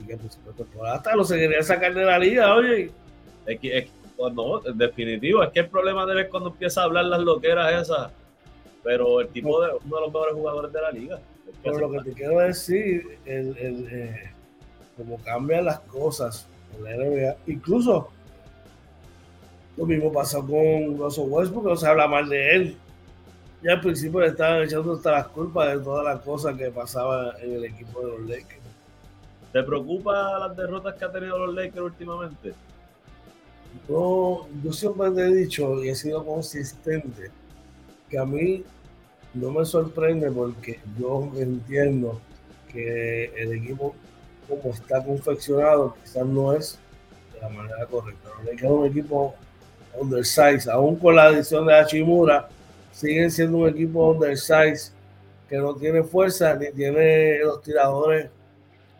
[0.00, 2.90] Y que al principio de temporada hasta lo se quería sacar de la liga, oye.
[3.46, 3.58] Es
[4.66, 8.12] en definitivo, es que el problema de él cuando empieza a hablar las loqueras esas.
[8.82, 11.20] Pero el tipo de uno de los mejores jugadores de la liga.
[11.62, 14.32] Pero lo que te quiero decir, el, el eh,
[14.96, 18.10] como cambian las cosas en la NBA, incluso
[19.76, 22.76] lo mismo pasó con Russell Westbrook, no se habla mal de él.
[23.62, 27.32] Ya al principio le estaban echando hasta las culpas de todas las cosas que pasaban
[27.42, 28.60] en el equipo de los Lakers.
[29.52, 32.54] ¿Te preocupa las derrotas que ha tenido los Lakers últimamente?
[33.88, 37.30] No, yo siempre te he dicho y he sido consistente
[38.10, 38.64] que a mí
[39.32, 42.20] no me sorprende porque yo entiendo
[42.72, 43.94] que el equipo
[44.48, 46.78] como está confeccionado quizás no es
[47.34, 48.28] de la manera correcta.
[48.44, 49.34] Lakers es un equipo
[49.98, 52.48] undersize, aún con la adición de Hachimura,
[52.92, 54.92] siguen siendo un equipo undersize
[55.48, 58.28] que no tiene fuerza ni tiene los tiradores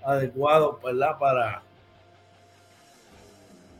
[0.04, 0.76] adecuados.
[0.80, 1.62] Para,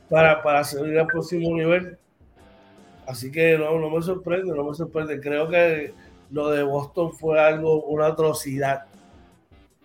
[0.08, 1.98] para, para seguir al próximo nivel.
[3.10, 5.20] Así que no, no me sorprende, no me sorprende.
[5.20, 5.92] Creo que
[6.30, 8.84] lo de Boston fue algo, una atrocidad.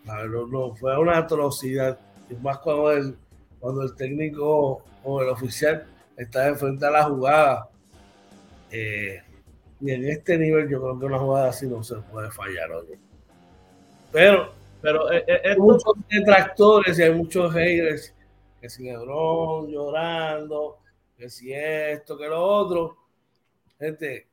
[0.03, 1.97] No, no, fue una atrocidad.
[2.29, 3.17] Y más cuando el,
[3.59, 7.67] cuando el técnico o el oficial está de frente a la jugada.
[8.69, 9.23] Eh,
[9.81, 12.99] y en este nivel yo creo que una jugada así no se puede fallar, oye.
[14.11, 14.51] Pero,
[14.83, 18.13] pero eh, eh, hay muchos detractores y hay muchos haters
[18.61, 20.77] que si Lebron llorando,
[21.17, 23.04] que si esto, que lo otro.
[23.79, 24.27] Gente,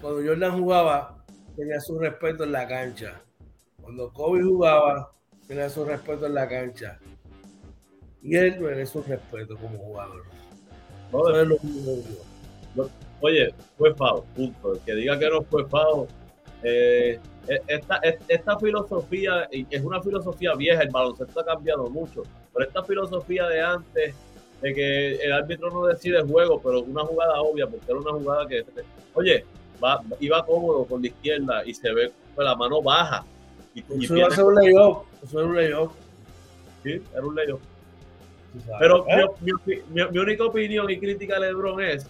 [0.00, 1.24] cuando Jordan jugaba,
[1.56, 3.22] tenía su respeto en la cancha.
[3.80, 5.12] Cuando Kobe jugaba,
[5.46, 6.98] tenía su respeto en la cancha.
[8.22, 10.22] Y él merece su respeto como jugador.
[13.20, 14.72] Oye, fue FAO, punto.
[14.74, 16.08] El que diga que no fue FAO.
[16.62, 22.22] Eh, e, esta, esta filosofía es una filosofía vieja, el baloncesto ha cambiado mucho,
[22.54, 24.14] pero esta filosofía de antes,
[24.62, 28.12] de que el árbitro no decide el juego, pero una jugada obvia, porque era una
[28.12, 28.64] jugada que,
[29.14, 29.44] oye,
[29.82, 33.24] va, iba cómodo con la izquierda y se ve con la mano baja.
[33.74, 35.92] Y, eso iba a ser un layoff, eso era un layoff.
[36.84, 37.60] Sí, era un layoff.
[38.78, 39.04] Pero
[39.40, 42.06] mi, única opinión y crítica a LeBron es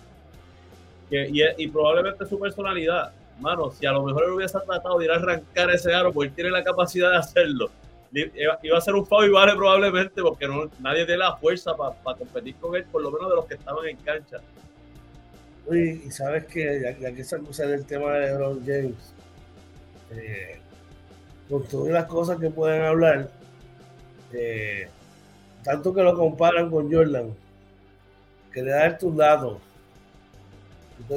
[1.09, 5.11] que, y, probablemente su personalidad, mano, si a lo mejor él hubiese tratado de ir
[5.11, 7.71] a arrancar ese aro, porque él tiene la capacidad de hacerlo,
[8.13, 12.55] iba a ser un y vale probablemente porque no, nadie tiene la fuerza para competir
[12.57, 14.39] con él, por lo menos de los que estaban en cancha.
[15.71, 19.15] y sabes que ya, que se del tema de LeBron James,
[20.11, 20.59] eh,
[21.49, 23.31] con todas las cosas que pueden hablar,
[24.33, 24.89] eh,
[25.63, 27.35] tanto que lo comparan con Jordan,
[28.53, 29.61] quería darte un dato.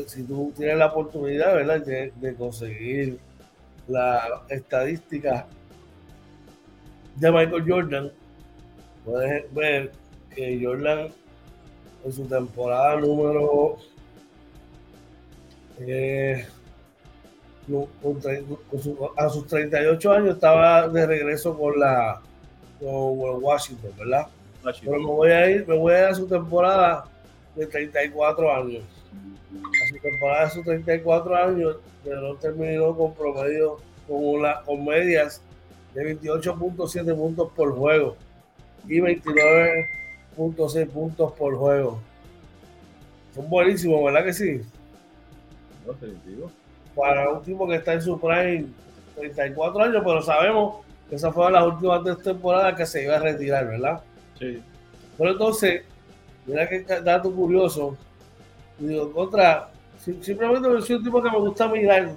[0.07, 3.19] si tú tienes la oportunidad, ¿verdad?, de, conseguir
[3.87, 5.47] la estadística
[7.15, 8.11] de Michael Jordan,
[9.05, 9.91] puedes ver
[10.33, 11.09] que Jordan
[12.03, 13.77] en su temporada número
[19.17, 22.21] a sus 38 años estaba de regreso con la
[22.79, 24.27] con Washington, ¿verdad?
[24.81, 27.05] Pero me voy a ir, me voy a ir a su temporada
[27.55, 28.83] de 34 años.
[29.53, 35.41] A su temporada de sus 34 años, pero terminó con promedio, con, una, con medias
[35.95, 38.15] de 28.7 puntos por juego
[38.87, 41.99] y 29.6 puntos por juego.
[43.33, 44.61] Son buenísimos, ¿verdad que sí?
[46.95, 48.65] Para un tipo que está en su prime
[49.15, 53.19] 34 años, pero sabemos que esa fue las últimas tres temporadas que se iba a
[53.19, 54.01] retirar, ¿verdad?
[54.37, 54.61] Sí.
[55.17, 55.83] Pero entonces,
[56.45, 57.97] mira qué dato curioso.
[58.77, 59.69] Digo, contra,
[60.21, 62.11] simplemente soy un tipo que me gusta mirar.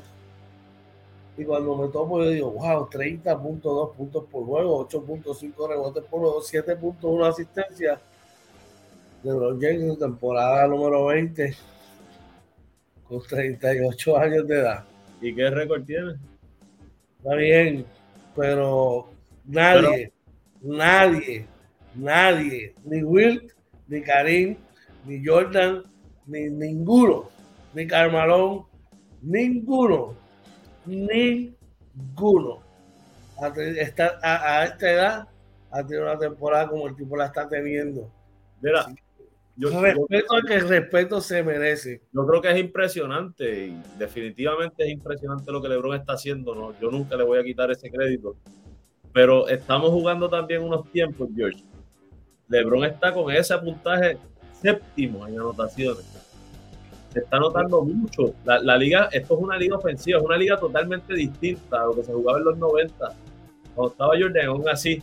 [1.38, 6.42] Y cuando me tomo, yo digo, wow, 30.2 puntos por juego, 8.5 rebotes por juego,
[6.42, 8.00] 7.1 asistencia.
[9.22, 11.54] LeBron James en temporada número 20,
[13.08, 14.84] con 38 años de edad.
[15.20, 16.14] ¿Y qué récord tiene?
[17.18, 17.86] Está bien,
[18.34, 19.10] pero
[19.44, 20.12] nadie,
[20.60, 21.46] nadie,
[21.94, 23.52] nadie, ni Wilt,
[23.86, 24.56] ni Karim,
[25.06, 25.84] ni Jordan,
[26.26, 27.28] ni ninguno,
[27.74, 28.64] ni Carmalón,
[29.22, 30.14] ninguno,
[30.88, 32.62] ninguno
[33.40, 35.28] a, a, a esta edad
[35.70, 38.10] ha tenido una temporada como el tipo la está teniendo.
[38.60, 38.86] Mira,
[39.56, 42.00] yo, respeto que el respeto se merece.
[42.12, 46.54] Yo creo que es impresionante y definitivamente es impresionante lo que LeBron está haciendo.
[46.54, 46.78] ¿no?
[46.80, 48.36] Yo nunca le voy a quitar ese crédito.
[49.12, 51.64] Pero estamos jugando también unos tiempos, George.
[52.48, 54.16] LeBron está con ese puntaje
[54.62, 56.04] séptimo en anotaciones.
[57.12, 58.34] Se está notando mucho.
[58.44, 61.94] La, la, liga, esto es una liga ofensiva, es una liga totalmente distinta a lo
[61.94, 63.14] que se jugaba en los 90.
[63.74, 65.02] Cuando estaba Jordan, aún así,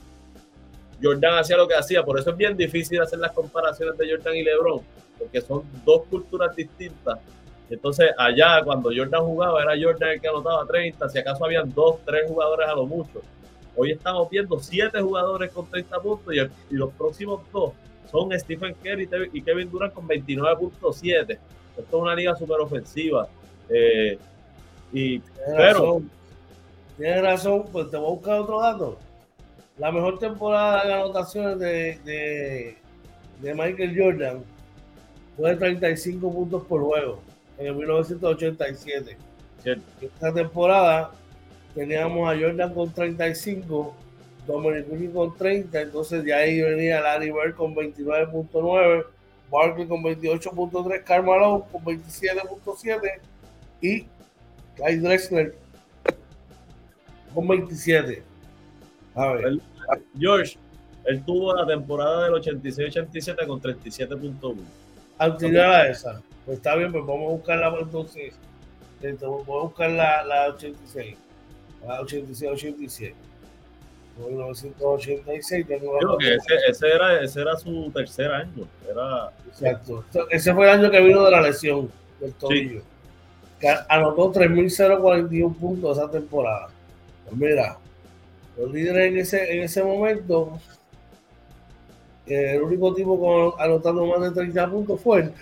[1.02, 4.36] Jordan hacía lo que hacía, por eso es bien difícil hacer las comparaciones de Jordan
[4.36, 4.82] y LeBron,
[5.18, 7.20] porque son dos culturas distintas.
[7.70, 11.98] Entonces, allá cuando Jordan jugaba, era Jordan el que anotaba 30, si acaso habían dos,
[12.06, 13.22] tres jugadores a lo mucho.
[13.76, 17.74] Hoy estamos viendo siete jugadores con 30 puntos y, los próximos dos
[18.10, 21.38] son Stephen Curry y Kevin Durant con 29.7.
[21.78, 23.28] Esto es una liga súper ofensiva.
[23.70, 24.18] Eh,
[24.94, 26.12] y, tienes razón.
[26.98, 29.00] Tienes razón, pues te voy a buscar otro dato
[29.78, 32.78] la mejor temporada de anotaciones de,
[33.42, 34.44] de, Michael Jordan
[35.36, 37.20] fue de 35 puntos por juego
[37.58, 39.18] en el 1987.
[40.02, 41.12] Esta temporada
[41.74, 43.94] teníamos a Jordan con 35,
[44.48, 49.06] Dominic con 30, entonces de ahí venía Larry Bird con 29.9,
[49.56, 53.20] Barkley con 28.3, Carmelo con 27.7
[53.82, 54.06] y
[54.76, 55.56] Clyde Drexler
[57.34, 58.24] con 27.
[59.16, 59.60] A ver.
[60.20, 60.58] George,
[61.06, 64.56] él tuvo la temporada del 86-87 con 37.1.
[65.18, 66.22] Anterior a esa.
[66.46, 68.34] Pues está bien, pues vamos a buscar la entonces.
[69.22, 71.16] Vamos a buscar la, la 86.
[71.86, 73.14] La 86-87.
[74.18, 78.66] 1986 tengo que ese, ese, era, ese era su tercer año.
[78.90, 79.32] Era...
[79.48, 80.06] Exacto.
[80.30, 82.82] Ese fue el año que vino de la lesión del tobillo.
[83.60, 86.70] Que anotó 3.041 puntos esa temporada.
[87.26, 87.78] Pues mira,
[88.58, 90.60] los líderes en ese, en ese momento,
[92.26, 95.34] el único tipo con, anotando más de 30 puntos fue él,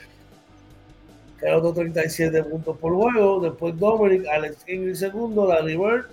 [1.40, 3.40] que anotó 37 puntos por juego.
[3.42, 6.06] Después Dominic, Alex Ingrid segundo, Larry Bird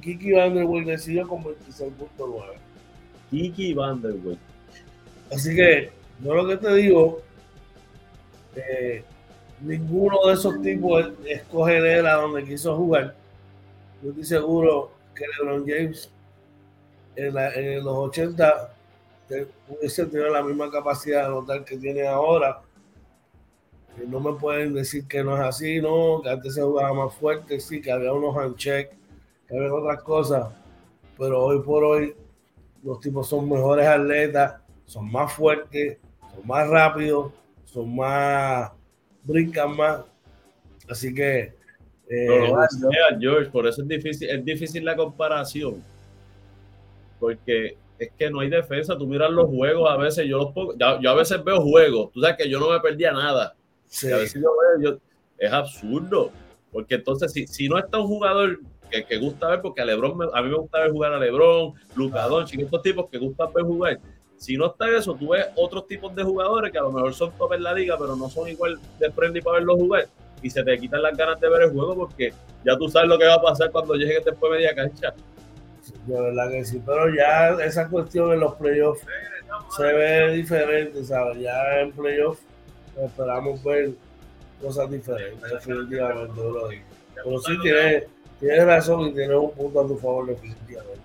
[0.00, 2.04] Kiki Vanderbilt decidió con 26.9.
[3.30, 4.38] Kiki Vanderbilt.
[5.32, 5.90] Así que,
[6.22, 7.22] yo lo que te digo,
[8.56, 9.02] eh,
[9.60, 13.14] ninguno de esos tipos escoge él a donde quiso jugar.
[14.02, 16.10] Yo estoy seguro que LeBron James
[17.16, 18.74] en, los 80
[19.68, 22.60] hubiese tenido la misma capacidad de anotar que tiene ahora.
[24.06, 27.60] no me pueden decir que no es así, no, que antes se jugaba más fuerte,
[27.60, 28.92] sí, que había unos handcheck,
[29.46, 30.48] que había otras cosas,
[31.18, 32.14] pero hoy por hoy
[32.82, 35.98] los tipos son mejores atletas, son más fuertes,
[36.34, 37.32] son más rápidos,
[37.64, 38.70] son más,
[39.22, 40.00] brincan más.
[40.88, 41.54] Así que...
[42.06, 42.52] Eh,
[43.18, 45.82] George, por eso es difícil, es difícil la comparación
[47.24, 48.98] porque es que no hay defensa.
[48.98, 52.36] Tú miras los juegos a veces, yo, los yo a veces veo juegos, tú sabes
[52.36, 53.54] que yo no me perdía nada.
[54.12, 55.00] A veces yo veo,
[55.38, 56.30] es absurdo,
[56.70, 58.60] porque entonces si, si no está un jugador
[58.94, 61.74] que, que gusta ver, porque a Lebron, a mí me gusta ver jugar a Lebron,
[61.94, 64.00] Luca Doncic, estos tipos que gustan ver jugar.
[64.36, 67.32] Si no está eso, tú ves otros tipos de jugadores que a lo mejor son
[67.32, 70.06] top en la liga, pero no son igual de friendly para verlos jugar.
[70.42, 72.32] Y se te quitan las ganas de ver el juego porque
[72.64, 75.14] ya tú sabes lo que va a pasar cuando llegue después media cancha
[76.06, 79.02] de verdad que sí, pero ya esa cuestión en los playoffs
[79.76, 81.38] se ve diferente, ¿sabes?
[81.38, 82.42] Ya en playoffs
[82.96, 83.90] esperamos ver
[84.60, 86.82] cosas diferentes, definitivamente,
[87.14, 88.04] Pero sí tienes,
[88.40, 91.00] tienes razón y tienes un punto a tu favor definitivamente.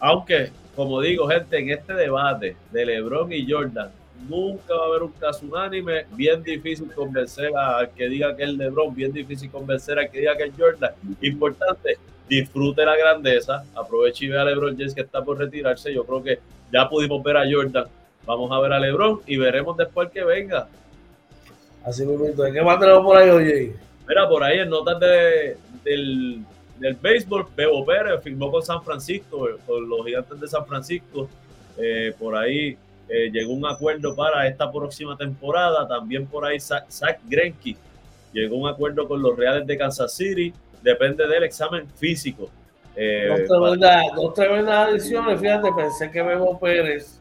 [0.00, 3.90] Aunque, como digo, gente, en este debate de LeBron y Jordan,
[4.28, 6.06] nunca va a haber un caso unánime.
[6.12, 10.36] Bien difícil convencer al que diga que es LeBron, bien difícil convencer al que diga
[10.36, 10.92] que es Jordan.
[11.20, 11.98] Importante,
[12.28, 15.92] disfrute la grandeza, aproveche y vea a LeBron James que está por retirarse.
[15.92, 16.38] Yo creo que
[16.72, 17.86] ya pudimos ver a Jordan,
[18.26, 20.68] vamos a ver a LeBron y veremos después que venga.
[21.84, 23.76] Así mismo, ¿de qué más tenemos por ahí, oye?
[24.06, 26.44] Mira, por ahí en notas de, del,
[26.78, 31.28] del béisbol, Bebo Pérez firmó con San Francisco, con los gigantes de San Francisco.
[31.76, 32.76] Eh, por ahí
[33.08, 35.86] eh, llegó un acuerdo para esta próxima temporada.
[35.88, 37.76] También por ahí Zach Greinke
[38.32, 40.52] llegó un acuerdo con los Reales de Kansas City.
[40.82, 42.50] Depende del examen físico.
[42.94, 45.40] Eh, dos, tremendas, adiciones.
[45.40, 47.20] Fíjate, pensé que Bebo Pérez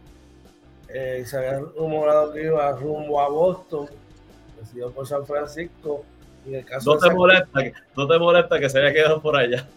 [0.90, 3.88] eh, se había rumorado que iba rumbo a Boston,
[4.60, 6.04] decidió por San Francisco.
[6.48, 7.60] Y el caso no, te molesta,
[7.96, 9.68] no te molesta que se haya quedado por allá.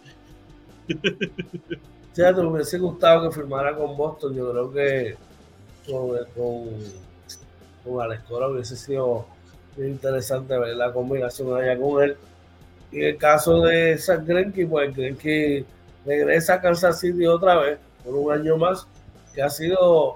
[2.13, 4.35] Fíjate, me hubiese gustado que firmara con Boston.
[4.35, 5.15] Yo creo que
[5.85, 6.69] con, con,
[7.83, 9.25] con Alex Cora hubiese sido
[9.77, 12.17] interesante ver la combinación allá con él.
[12.91, 15.65] Y en el caso de San Grenky, pues que
[16.05, 18.87] regresa a Kansas City otra vez por un año más,
[19.33, 20.15] que ha sido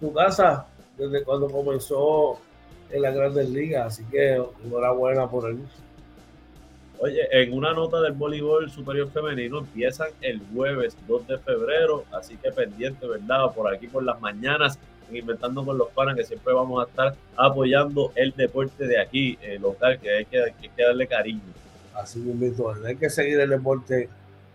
[0.00, 2.38] su casa desde cuando comenzó
[2.90, 3.86] en la Grandes Ligas.
[3.86, 5.58] Así que enhorabuena por él.
[7.04, 12.38] Oye, en una nota del voleibol superior femenino empiezan el jueves 2 de febrero, así
[12.38, 13.52] que pendiente, ¿verdad?
[13.54, 14.78] Por aquí por las mañanas
[15.12, 19.58] Inventando con los Panas, que siempre vamos a estar apoyando el deporte de aquí, eh,
[19.60, 21.42] local, que hay que, que, darle cariño.
[21.94, 24.08] Así mismo, hay que seguir el deporte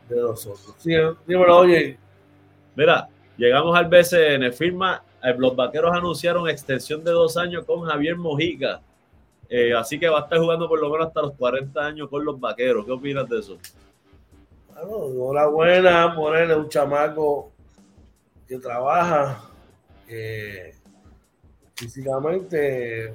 [0.10, 0.74] de nosotros.
[0.80, 0.92] Sí,
[1.28, 2.00] dímelo, oye.
[2.76, 8.18] Mira, llegamos al BCN, firma, eh, los vaqueros anunciaron extensión de dos años con Javier
[8.18, 8.82] Mojica.
[9.50, 12.24] Eh, así que va a estar jugando por lo menos hasta los 40 años con
[12.24, 12.86] los vaqueros.
[12.86, 13.58] ¿Qué opinas de eso?
[14.74, 17.52] Bueno, enhorabuena por un chamaco
[18.48, 19.44] que trabaja,
[21.80, 23.14] físicamente, eh,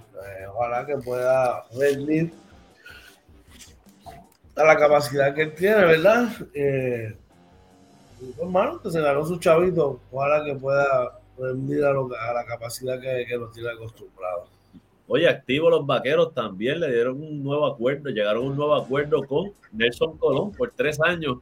[0.54, 2.32] ojalá que pueda rendir
[4.56, 6.28] a la capacidad que él tiene, ¿verdad?
[6.54, 7.14] Eh,
[8.40, 13.36] hermano, que se ganó su chavito, ojalá que pueda rendir a, la capacidad que, que
[13.36, 14.53] nos tiene acostumbrado.
[15.06, 19.22] Oye, activo los vaqueros también le dieron un nuevo acuerdo, llegaron a un nuevo acuerdo
[19.24, 21.38] con Nelson Colón por tres años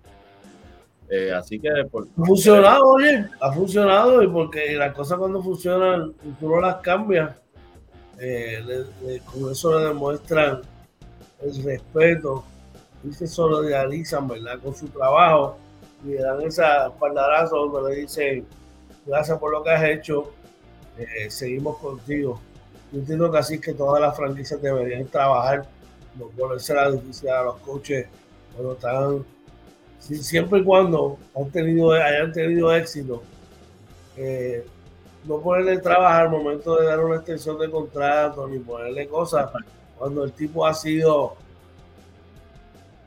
[1.14, 6.48] eh, así que ha funcionado, oye, ha funcionado y porque las cosas cuando funcionan, tú
[6.48, 7.36] no las cambias.
[8.18, 8.86] Eh,
[9.26, 10.62] con eso le demuestran
[11.42, 12.44] el respeto
[13.04, 14.58] y se solidarizan, ¿verdad?
[14.60, 15.58] Con su trabajo
[16.02, 18.46] y le dan esa espaldarazo donde le dicen
[19.04, 20.32] gracias por lo que has hecho,
[20.96, 22.40] eh, seguimos contigo.
[22.92, 25.66] Yo entiendo que así que todas las franquicias deberían trabajar,
[26.18, 28.06] no ponerse la difícil a los coches
[28.54, 29.24] cuando están
[29.98, 33.22] siempre y cuando hayan tenido éxito,
[34.16, 34.66] eh,
[35.24, 39.50] no ponerle trabajo al momento de dar una extensión de contrato ni ponerle cosas
[39.96, 41.36] cuando el tipo ha sido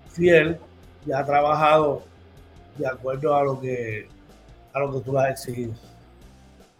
[0.09, 0.57] fiel
[1.05, 2.01] y ha trabajado
[2.77, 4.07] de acuerdo a lo que
[4.73, 5.73] a lo que tú le has exigido.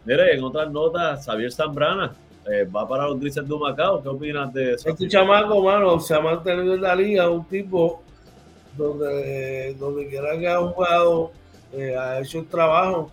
[0.04, 2.12] Mire, en otras notas, Xavier Zambrana
[2.50, 4.02] eh, va para los Grises de Macao.
[4.02, 4.88] ¿Qué opinas de eso?
[4.88, 8.02] Este chamaco, mano, se ha mantenido en la liga, un tipo
[8.76, 11.32] donde, donde quiera que ha jugado,
[11.72, 13.10] eh, ha hecho un trabajo.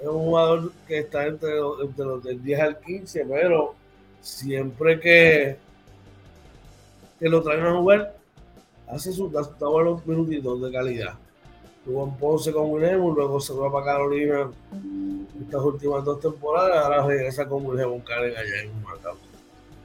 [0.00, 3.74] Es un jugador que está entre, entre los del 10 al 15, pero
[4.20, 5.56] siempre que,
[7.18, 8.14] que lo traen a jugar,
[8.88, 11.14] hace sus buenos minutitos de calidad.
[11.84, 14.50] Tuvo en Ponce con Wilhelm, luego se va para Carolina
[15.40, 19.16] estas últimas dos temporadas, ahora regresa con Wilhelm Karen allá en Macao.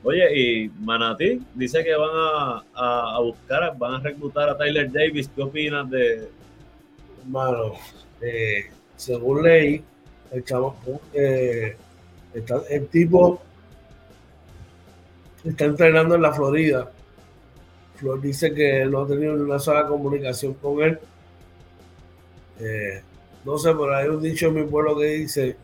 [0.03, 5.29] Oye, y Manatí dice que van a, a, buscar, van a reclutar a Tyler Davis.
[5.35, 6.29] ¿Qué opinas de...?
[7.21, 7.73] Hermano,
[8.21, 9.83] eh, según ley,
[10.31, 10.77] el chavo,
[11.13, 11.75] eh,
[12.69, 13.41] el tipo
[15.43, 16.89] está entrenando en la Florida.
[17.95, 20.99] Flor dice que no ha tenido ni una sola comunicación con él.
[22.59, 23.01] Eh,
[23.45, 25.57] no sé, pero hay un dicho en mi pueblo que dice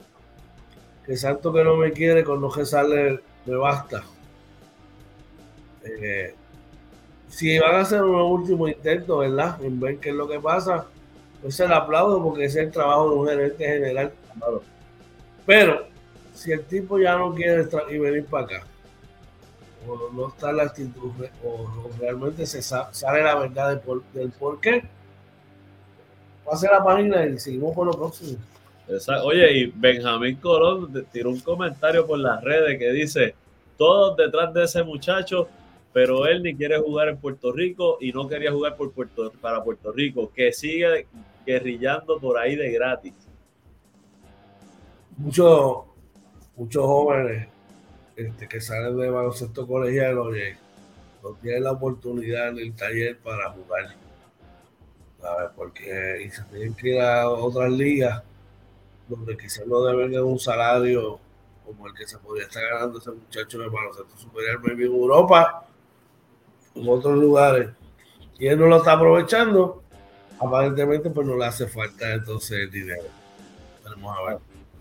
[1.05, 4.03] que santo que no me quiere, con no que sale me basta.
[5.83, 6.33] Eh,
[7.29, 9.61] si van a hacer un último intento, ¿verdad?
[9.63, 10.87] En ver qué es lo que pasa,
[11.41, 14.13] pues se le aplaudo porque es el trabajo de un gerente general.
[15.45, 15.85] Pero
[16.33, 18.63] si el tipo ya no quiere y venir para acá,
[19.87, 21.11] o no está la actitud,
[21.43, 24.83] o realmente se sale la verdad del por, del por qué,
[26.45, 28.37] pase la página y seguimos con lo próximo.
[29.23, 33.35] Oye, y Benjamín Colón tiró un comentario por las redes que dice,
[33.77, 35.49] todos detrás de ese muchacho
[35.95, 39.63] pero él ni quiere jugar en Puerto Rico y no quería jugar por Puerto, para
[39.63, 41.07] Puerto Rico, que sigue
[41.45, 43.13] guerrillando por ahí de gratis.
[45.15, 45.85] Muchos,
[46.57, 47.47] muchos jóvenes
[48.17, 50.57] este, que salen de baloncesto colegial, oye,
[51.23, 53.95] no tienen la oportunidad en el taller para jugar.
[55.25, 55.49] ¿Sabes?
[55.55, 58.21] Porque y se tienen que ir a otras ligas
[59.07, 61.19] donde quizás no deben de un salario
[61.65, 65.65] como el que se podría estar ganando ese muchacho de baloncesto superior, en Europa,
[66.75, 67.69] en otros lugares.
[68.37, 69.81] Y él no lo está aprovechando,
[70.39, 73.05] aparentemente pues no le hace falta entonces el dinero.
[73.83, 74.39] Vamos a ver.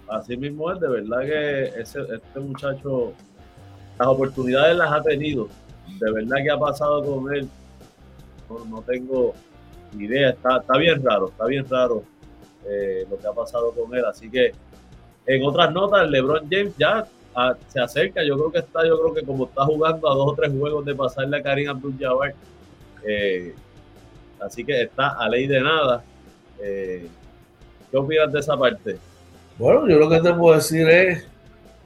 [0.09, 3.14] Así mismo es, de verdad que ese, este muchacho,
[3.99, 5.49] las oportunidades las ha tenido.
[5.99, 7.49] De verdad que ha pasado con él.
[8.51, 9.34] No, no tengo
[10.03, 10.30] idea.
[10.30, 12.05] Está, está bien raro, está bien raro
[12.66, 14.05] eh, lo que ha pasado con él.
[14.05, 14.53] Así que
[15.26, 18.22] en otras notas, LeBron James ya ah, se acerca.
[18.24, 20.84] Yo creo que está, yo creo que como está jugando a dos o tres juegos
[20.84, 22.34] de pasarle a Karim Abdul-Jabbar,
[23.07, 23.55] eh,
[24.40, 26.03] así que está a ley de nada.
[26.61, 27.09] Eh,
[27.90, 28.99] ¿Qué opinas de esa parte?
[29.59, 31.26] Bueno, yo lo que te puedo decir es,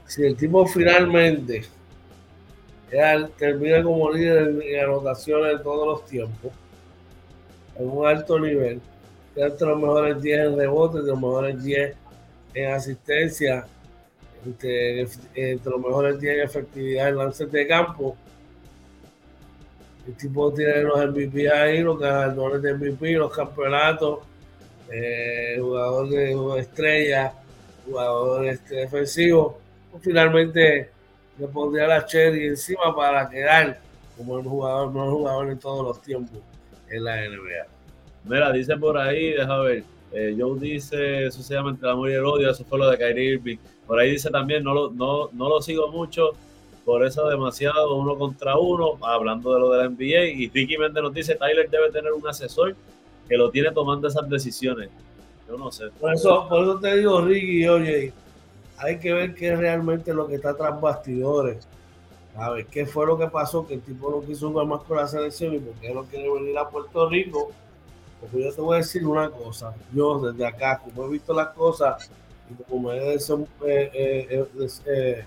[0.07, 1.65] si el tipo finalmente
[3.37, 6.51] termina como líder en anotaciones de todos los tiempos,
[7.79, 8.81] en un alto nivel,
[9.35, 11.95] entre los mejores 10 en rebotes, de los mejores 10
[12.53, 13.65] en asistencia,
[14.45, 18.17] entre, los mejores 10 en efectividad en lances de campo.
[20.05, 24.19] El tipo tiene los MVP ahí, los ganadores de MVP, los campeonatos,
[24.91, 27.33] eh, jugador de estrella,
[27.85, 29.59] jugador este, defensivo.
[30.01, 30.89] Finalmente
[31.37, 33.79] le pondría la cherry encima para quedar
[34.17, 36.39] como el jugador, no jugador en todos los tiempos
[36.89, 37.67] en la NBA.
[38.25, 39.83] Mira, dice por ahí, deja ver.
[40.11, 42.89] Eh, Joe dice, eso se llama Entre el amor y el odio, eso fue lo
[42.89, 43.57] de Kyrie Irving.
[43.85, 46.31] Por ahí dice también, no lo, no, no lo sigo mucho,
[46.83, 50.25] por eso demasiado uno contra uno, hablando de lo de la NBA.
[50.35, 52.75] Y Ricky Méndez nos dice, Tyler debe tener un asesor
[53.27, 54.89] que lo tiene tomando esas decisiones.
[55.47, 55.85] Yo no sé.
[55.99, 58.13] Por eso, por eso te digo, Ricky, oye,
[58.77, 61.67] hay que ver qué es realmente lo que está tras bastidores.
[62.35, 64.97] A ver qué fue lo que pasó, que el tipo no quiso jugar más con
[64.97, 67.51] la selección y por qué no quiere venir a Puerto Rico
[68.19, 71.49] porque yo te voy a decir una cosa, yo desde acá, como he visto las
[71.49, 72.09] cosas
[72.49, 73.19] y como me he eh,
[73.63, 74.47] eh,
[74.85, 75.25] eh,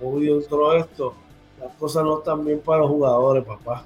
[0.00, 1.14] movido en todo esto,
[1.60, 3.84] las cosas no están bien para los jugadores, papá.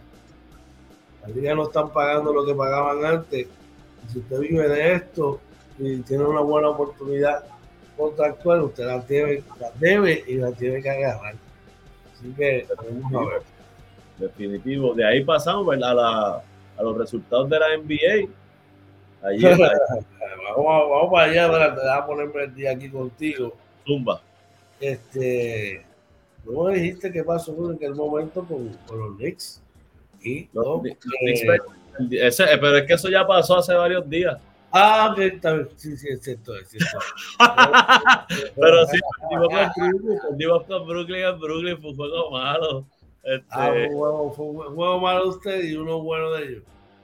[1.22, 3.46] Las ligas no están pagando lo que pagaban antes.
[4.12, 5.40] si usted vive de esto
[5.78, 7.44] y tiene una buena oportunidad
[7.96, 11.36] contractual, usted la debe, la debe y la tiene que agarrar.
[12.22, 13.42] Así que vamos a ver.
[14.18, 14.94] Definitivo.
[14.94, 16.42] De ahí pasamos a, la,
[16.76, 18.28] a los resultados de la NBA
[19.22, 23.54] vamos, vamos, para allá, te voy a ponerme el día aquí contigo.
[23.86, 24.20] Zumba.
[24.80, 25.84] Este,
[26.44, 29.62] ¿no me dijiste qué pasó en aquel momento con, con los Knicks?
[30.22, 30.94] Y, no, eh,
[32.10, 34.38] ese, pero es que eso ya pasó hace varios días.
[34.72, 35.38] Ah, que
[35.76, 36.98] Sí, sí, es cierto, es cierto.
[38.56, 38.98] pero sí,
[40.30, 42.86] perdimos con Brooklyn, en Brooklyn fue un juego malo.
[43.22, 46.44] Este, ah, fue un juego, fue un juego malo de usted y uno bueno de
[46.44, 46.62] ellos.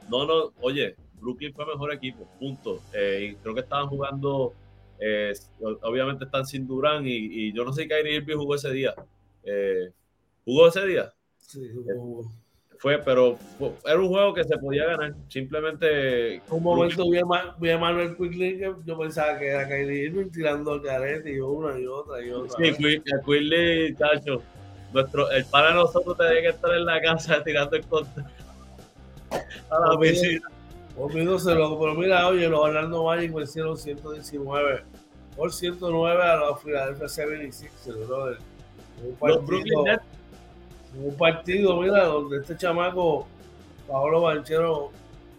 [0.09, 2.81] No, no, oye, Brooklyn fue mejor equipo, punto.
[2.95, 4.55] Eh, y creo que estaban jugando,
[4.99, 8.95] eh, obviamente están sin Durán y, yo no sé si Kyrie Irving jugó ese día.
[9.45, 9.91] Eh,
[10.45, 11.13] ¿Jugó ese día?
[11.37, 12.31] Sí, jugó.
[12.79, 13.37] Fue, pero
[13.85, 15.15] era un juego que se podía ganar.
[15.29, 16.41] Simplemente.
[16.49, 21.33] Un momento vi a, Manuel Quigley que yo pensaba que era Kyrie Irving tirando carete
[21.33, 22.57] y una y otra y otra.
[22.57, 24.43] Sí, Quigley, cacho.
[24.93, 28.25] Nuestro, el para nosotros tenía que estar en la casa tirando el contra
[29.71, 30.49] a la piscina.
[30.97, 34.83] Pero mira, oye, los Orlando Magic vencieron 119
[35.37, 38.39] por 109 a los Philadelphia 76ers, brother.
[39.05, 39.85] Un partido,
[40.97, 43.27] un partido, mira, donde este chamaco,
[43.87, 44.91] Pablo Banchero,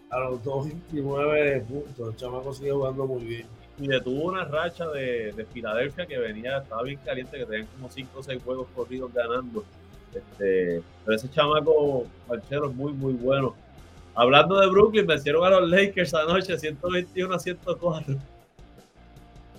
[0.09, 2.09] a los 2.29 puntos.
[2.09, 3.47] El chamaco sigue jugando muy bien.
[3.77, 7.89] Y detuvo una racha de, de Filadelfia que venía, estaba bien caliente, que tenían como
[7.89, 9.63] 5 o 6 juegos corridos ganando.
[10.13, 13.55] Este, pero ese chamaco Banchero es muy, muy bueno.
[14.15, 18.15] Hablando de Brooklyn, vencieron a los Lakers anoche 121 a 104.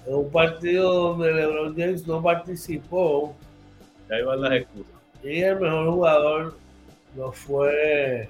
[0.07, 3.34] En un partido donde LeBron James no participó.
[4.09, 5.00] Y ahí van las excusas.
[5.23, 6.55] Y el mejor jugador
[7.16, 8.29] no fue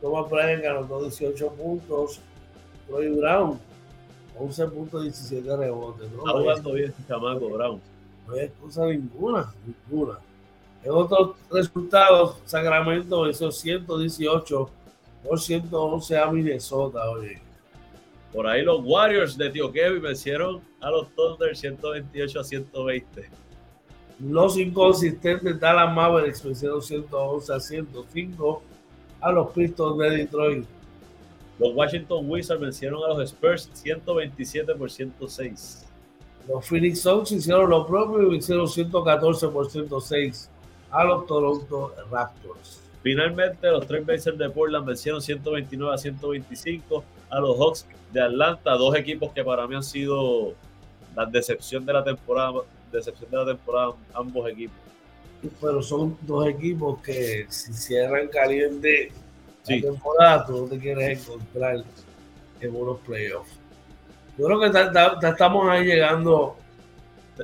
[0.00, 2.20] Thomas Bryant, que anotó 18 puntos.
[2.86, 3.58] Troy Brown,
[4.38, 6.10] 11 puntos, 17 rebotes.
[6.12, 6.18] ¿no?
[6.18, 7.80] Está jugando bien ese chamaco, Brown.
[8.26, 10.18] No hay excusa ninguna, ninguna.
[10.84, 14.70] En otros resultados, Sacramento venció 118
[15.24, 17.40] por 111 a Minnesota, oye.
[18.32, 23.30] Por ahí los Warriors de Tío Kevin vencieron a los Thunder 128 a 120.
[24.18, 28.62] Los inconsistentes Dallas Mavericks vencieron 111 a 105
[29.20, 30.64] a los Pistons de Detroit.
[31.58, 35.86] Los Washington Wizards vencieron a los Spurs 127 por 106.
[36.48, 40.50] Los Phoenix Suns hicieron lo propio y vencieron 114 por 106
[40.90, 42.80] a los Toronto Raptors.
[43.02, 48.96] Finalmente, los Trailblazers de Portland vencieron 129 a 125 a los Hawks de Atlanta, dos
[48.96, 50.54] equipos que para mí han sido
[51.14, 52.60] la decepción de la temporada,
[52.96, 54.76] decepción de la temporada ambos equipos.
[55.60, 59.12] Pero son dos equipos que si cierran caliente
[59.68, 61.84] la temporada, tú no te quieres encontrar
[62.60, 63.58] en unos playoffs.
[64.38, 66.56] Yo creo que estamos ahí llegando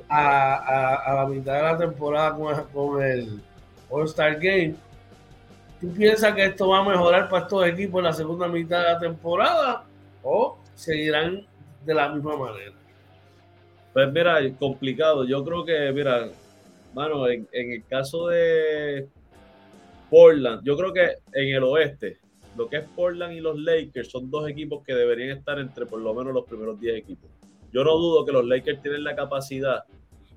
[0.08, 3.40] a, la mitad de la temporada con, el
[3.90, 4.74] All-Star Game.
[5.80, 8.92] ¿Tú piensas que esto va a mejorar para estos equipos en la segunda mitad de
[8.92, 9.84] la temporada
[10.22, 11.44] o seguirán
[11.84, 12.72] de la misma manera?
[13.92, 15.24] Pues mira, complicado.
[15.24, 16.30] Yo creo que, mira,
[16.94, 19.08] mano, en, el caso de
[20.10, 22.18] Portland, yo creo que en el oeste,
[22.56, 26.00] lo que es Portland y los Lakers son dos equipos que deberían estar entre por
[26.00, 27.30] lo menos los primeros 10 equipos.
[27.72, 29.84] Yo no dudo que los Lakers tienen la capacidad,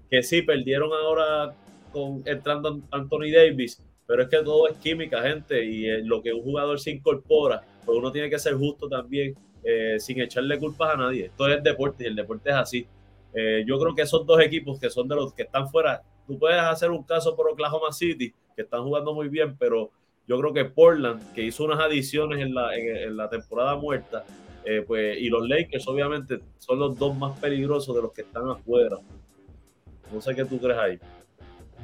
[0.10, 1.54] que sí perdieron ahora
[1.92, 6.34] con entrando Anthony Davis, pero es que todo es química, gente, y eh, lo que
[6.34, 10.94] un jugador se incorpora, pues uno tiene que ser justo también, eh, sin echarle culpas
[10.94, 11.26] a nadie.
[11.26, 12.88] Esto es deporte y el deporte es así.
[13.36, 16.40] Eh, yo creo que esos dos equipos que son de los que están fuera, tú
[16.40, 19.92] puedes hacer un caso por Oklahoma City, que están jugando muy bien, pero
[20.28, 24.24] yo creo que Portland, que hizo unas adiciones en la, en, la temporada muerta,
[24.64, 28.50] eh, pues, y los Lakers obviamente son los dos más peligrosos de los que están
[28.50, 28.98] afuera.
[30.14, 31.00] No sé qué tú crees ahí.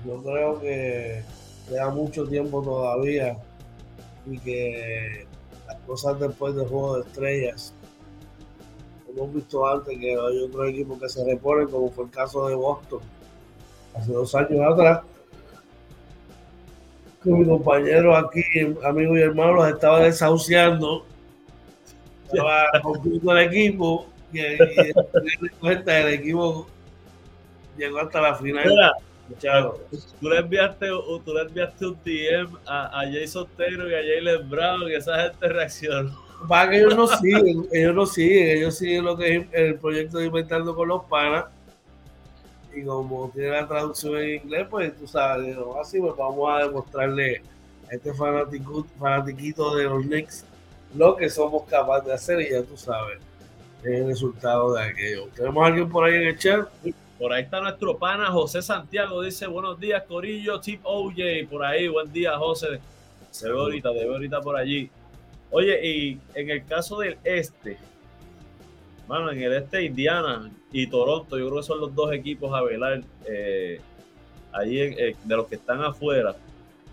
[0.05, 1.21] Yo creo que
[1.67, 3.37] queda mucho tiempo todavía
[4.25, 5.27] y que
[5.67, 7.73] las cosas después del juego de estrellas,
[9.15, 12.55] hemos visto antes que hay otros equipos que se reponen, como fue el caso de
[12.55, 13.01] Boston
[13.95, 15.01] hace dos años atrás,
[17.23, 18.43] que mi compañero aquí,
[18.83, 21.05] amigo y hermano, los estaba desahuciando.
[22.25, 26.67] Estaba rompiendo el equipo y, y, cuenta el equipo
[27.77, 28.63] llegó hasta la final.
[30.19, 30.87] tú le enviaste,
[31.25, 35.23] tú le enviaste un DM a, a Jason Taylor y a Jalen Brown y esa
[35.23, 36.30] gente reaccionó.
[36.47, 40.17] Para que ellos no siguen, ellos no siguen, ellos siguen lo que es el proyecto
[40.17, 41.45] de Inventando con los Panas
[42.73, 47.41] y como tiene la traducción en inglés, pues tú sabes, así pues vamos a demostrarle
[47.89, 50.45] a este fanático, fanatiquito de los Knicks
[50.95, 53.19] lo que somos capaces de hacer y ya tú sabes
[53.83, 55.27] el resultado de aquello.
[55.35, 56.67] ¿Tenemos a alguien por ahí en el chat?
[57.17, 61.87] Por ahí está nuestro pana José Santiago, dice buenos días Corillo, Tip OJ, por ahí,
[61.87, 62.79] buen día José.
[63.31, 64.89] Se ve ahorita, se ve ahorita por allí.
[65.51, 67.77] Oye, y en el caso del este,
[69.05, 72.61] bueno, en el este Indiana y Toronto, yo creo que son los dos equipos a
[72.61, 73.81] velar eh,
[74.53, 76.33] ahí eh, de los que están afuera.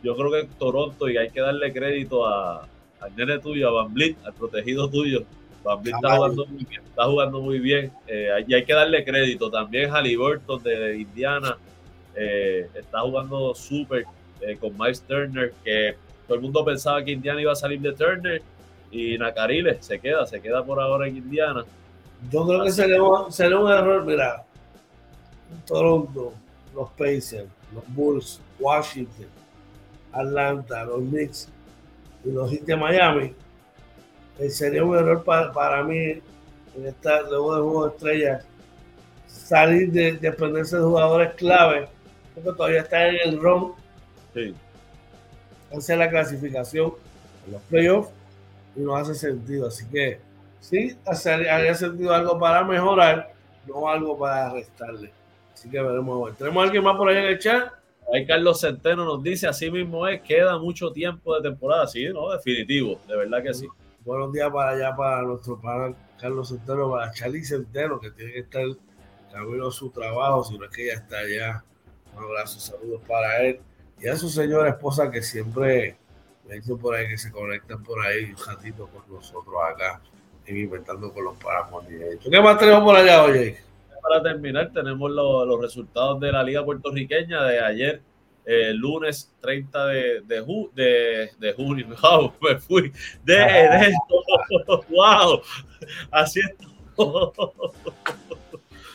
[0.03, 2.67] Yo creo que Toronto, y hay que darle crédito a,
[2.99, 5.23] al nene tuyo, a Van Blit, al protegido tuyo.
[5.63, 7.93] Van Blit está jugando muy bien, está jugando muy bien.
[8.09, 9.49] Eh, y hay que darle crédito.
[9.49, 11.57] También Halliburton de Indiana
[12.75, 14.03] está jugando súper
[14.59, 15.95] con Miles Turner, que
[16.29, 18.43] todo el mundo pensaba que Indiana iba a salir de Turner
[18.91, 21.65] y Nacarile se queda, se queda por ahora en Indiana.
[22.31, 23.03] Yo creo que sería,
[23.59, 24.45] un error, mira,
[25.67, 26.35] Toronto,
[26.75, 29.27] los Pacers, los Bulls, Washington,
[30.13, 31.49] Atlanta, los Knicks
[32.25, 33.35] y los Heat de Miami.
[34.39, 36.21] Eh, sería un error para, mí
[36.77, 38.45] en esta, luego del juego de estrellas
[39.27, 41.89] salir de dependerse de jugadores clave
[42.35, 43.73] porque todavía está en el ROM
[44.35, 44.55] sí.
[45.77, 46.95] Hacer la clasificación
[47.47, 48.11] en los playoffs
[48.77, 50.21] y no hace sentido así que
[50.61, 53.33] sí haría sentido algo para mejorar,
[53.67, 55.13] no algo para restarle.
[55.53, 56.37] Así que veremos.
[56.37, 57.73] ¿Tenemos alguien más por ahí en el chat?
[58.13, 61.87] Ahí Carlos Centeno nos dice, así mismo es, queda mucho tiempo de temporada.
[61.87, 63.67] Sí, no, definitivo, de verdad que sí.
[64.05, 68.39] Buenos días para allá, para nuestro pana Carlos Centeno, para Charlie Centeno, que tiene que
[68.41, 68.65] estar
[69.33, 71.65] camino a su trabajo, si no es que ya está allá.
[72.17, 73.61] Un abrazo, saludos para él.
[74.01, 75.97] Y a su señora esposa que siempre
[76.47, 80.01] me dice por ahí que se conectan por ahí un ratito con nosotros acá
[80.57, 81.85] inventando con los páramos.
[81.87, 83.59] ¿Qué más tenemos por allá, oye?
[84.03, 88.03] Para terminar, tenemos los resultados de la Liga Puertorriqueña de ayer,
[88.47, 91.87] eh, lunes 30 de, de, de, junio.
[92.01, 92.93] Wow, me fui.
[93.23, 93.95] De, de
[94.89, 95.43] wow,
[96.11, 96.55] así es.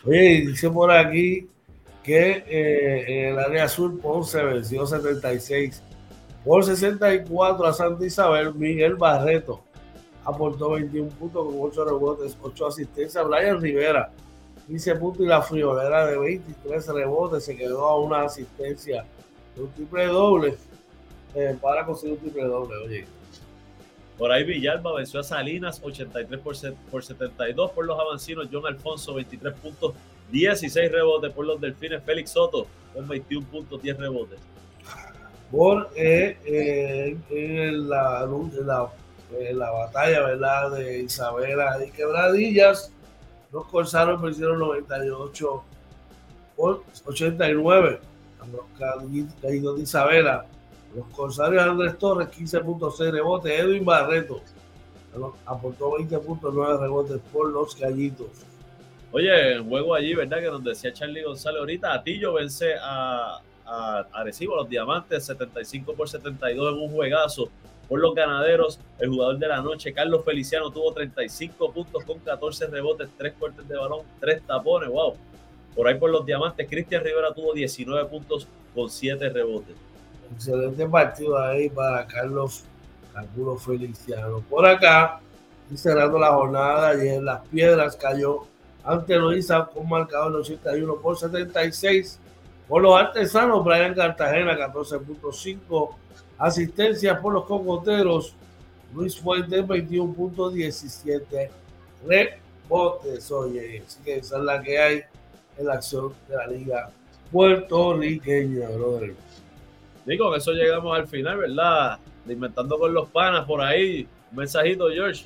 [0.06, 1.47] Oye, dice por aquí
[2.04, 5.82] que eh, el área azul Ponce venció 76
[6.43, 9.64] por 64 a Santa Isabel Miguel Barreto
[10.26, 13.28] aportó 21 puntos con 8 rebotes, 8 asistencias.
[13.28, 14.12] Brian Rivera
[14.68, 19.06] 15 puntos y la friolera de 23 rebotes se quedó a una asistencia
[19.56, 20.56] de un triple doble
[21.36, 23.06] eh, para conseguir un triple doble, oye.
[24.18, 26.56] Por ahí Villalba venció a Salinas 83 por,
[26.91, 28.47] por 72 por los avancinos.
[28.51, 29.95] John Alfonso 23 puntos,
[30.34, 32.03] 16 rebotes por los delfines.
[32.03, 34.39] Félix Soto con 21 puntos, 10 rebotes.
[35.51, 38.27] Por eh, eh, en, la,
[39.39, 40.71] en, la, batalla ¿verdad?
[40.71, 42.91] de Isabela y Quebradillas,
[43.51, 45.63] los Corsarios vencieron 98
[46.57, 47.99] por 89
[48.39, 50.45] a los caídos de Isabela.
[50.95, 53.59] Los Corsarios Andrés Torres, 15.6 rebotes.
[53.59, 54.41] Edwin Barreto
[55.45, 58.27] aportó 20.9 rebotes por los gallitos.
[59.14, 60.39] Oye, juego allí, ¿verdad?
[60.39, 66.09] Que nos decía Charlie González ahorita, Atillo vence a, a Arecibo, los Diamantes, 75 por
[66.09, 67.47] 72 en un juegazo.
[67.88, 72.66] Por los ganaderos, el jugador de la noche, Carlos Feliciano, tuvo 35 puntos con 14
[72.68, 75.16] rebotes, 3 cortes de balón, 3 tapones, wow.
[75.76, 79.76] Por ahí por los Diamantes, Cristian Rivera tuvo 19 puntos con 7 rebotes.
[80.34, 82.64] Excelente partido ahí para Carlos
[83.14, 84.43] Carlos Feliciano.
[84.49, 85.20] Por acá,
[85.76, 88.47] cerrando la jornada, y en las piedras cayó
[88.84, 92.19] ante Luisa con marcador 81 por 76.
[92.67, 95.95] Por los artesanos, Brian Cartagena 14.5
[96.38, 98.36] asistencias por los cocoteros.
[98.93, 101.49] Luis Fuentes 21.17
[102.05, 103.31] rebotes.
[103.31, 105.01] Oye, así que esa es la que hay
[105.57, 106.91] en la acción de la liga
[107.31, 109.15] puertorriqueña, brother.
[110.05, 111.97] Y con eso llegamos al final, ¿verdad?
[112.25, 114.07] De Inventando con los panas por ahí.
[114.31, 115.25] Mensajito, George.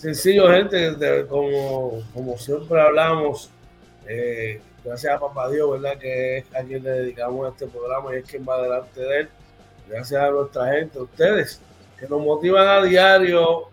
[0.00, 3.50] Sencillo, gente, como, como siempre hablamos,
[4.06, 5.98] eh, gracias a Papá Dios, ¿verdad?
[5.98, 9.28] Que es a quien le dedicamos este programa y es quien va delante de él.
[9.86, 11.60] Gracias a nuestra gente, ustedes,
[11.98, 13.68] que nos motivan a diario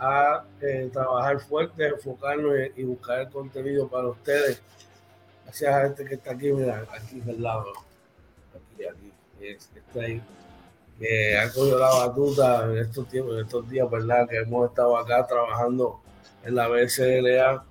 [0.00, 4.60] a eh, trabajar fuerte, enfocarnos y, buscar el contenido para ustedes.
[5.44, 7.72] Gracias a la gente que está aquí, mira, aquí al lado.
[8.74, 9.12] Aquí, aquí
[9.46, 10.20] está ahí,
[11.00, 14.28] que ha cogido la batuta en estos tiempos, en estos días, ¿verdad?
[14.28, 16.02] Que hemos estado acá trabajando
[16.44, 17.64] en la BCLA,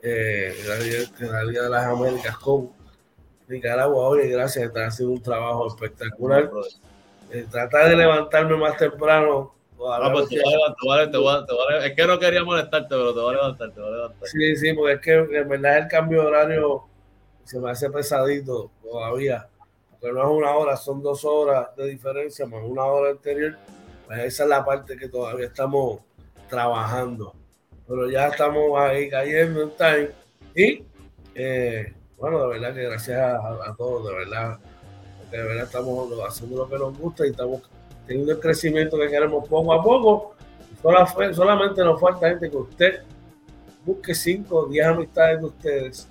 [0.00, 2.70] eh, en, la Liga, de las Américas con
[3.48, 4.08] Nicaragua.
[4.08, 6.48] Oye, gracias, está haciendo un trabajo espectacular.
[7.32, 9.52] Eh, tratar de levantarme más temprano.
[11.82, 14.28] es que no quería molestarte, pero te voy a levantar, te voy a levantar.
[14.28, 16.84] Sí, sí, porque es que en verdad el cambio de horario
[17.42, 19.48] se me hace pesadito todavía
[20.12, 23.56] no es una hora, son dos horas de diferencia más una hora anterior,
[24.06, 26.00] pues esa es la parte que todavía estamos
[26.48, 27.34] trabajando.
[27.86, 30.10] Pero ya estamos ahí cayendo en time.
[30.54, 30.84] Y
[31.34, 34.58] eh, bueno, de verdad que gracias a, todos, de verdad,
[35.30, 37.62] de verdad estamos haciendo lo que nos gusta y estamos
[38.06, 40.34] teniendo el crecimiento que queremos poco a poco.
[41.32, 43.02] solamente nos falta gente que usted
[43.84, 46.08] busque 5 o 10 amistades de ustedes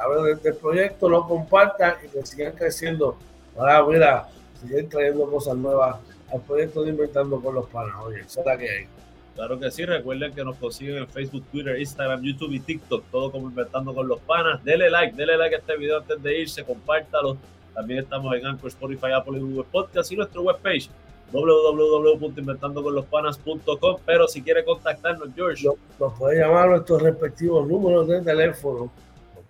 [0.00, 3.16] hablen del, proyecto, lo compartan y que sigan creciendo.
[3.56, 4.28] Ahora, mira,
[4.60, 5.96] siguen trayendo cosas nuevas
[6.32, 7.94] al proyecto de Inventando con los Panas.
[8.04, 8.86] Oye, esa es la que hay.
[9.34, 13.30] Claro que sí, recuerden que nos consiguen en Facebook, Twitter, Instagram, YouTube y TikTok, todo
[13.30, 14.64] como Inventando con los Panas.
[14.64, 17.36] Dele like, dele like a este video antes de irse, compártalo.
[17.74, 20.88] También estamos en Anchor, Spotify, Apple y Google Podcast y nuestra webpage
[21.32, 23.96] www.inventandoconlospanas.com.
[24.04, 25.66] Pero si quiere contactarnos, George,
[25.98, 28.90] nos puede llamar a nuestros respectivos números de teléfono.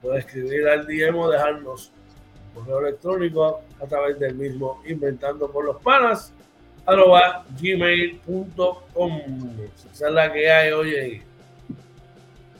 [0.00, 1.90] Puede escribir al DM o dejarnos
[2.56, 6.32] correo electrónico a través del mismo inventando por los panas
[6.86, 9.20] arroba gmail.com
[9.92, 11.22] esa es la que hay oye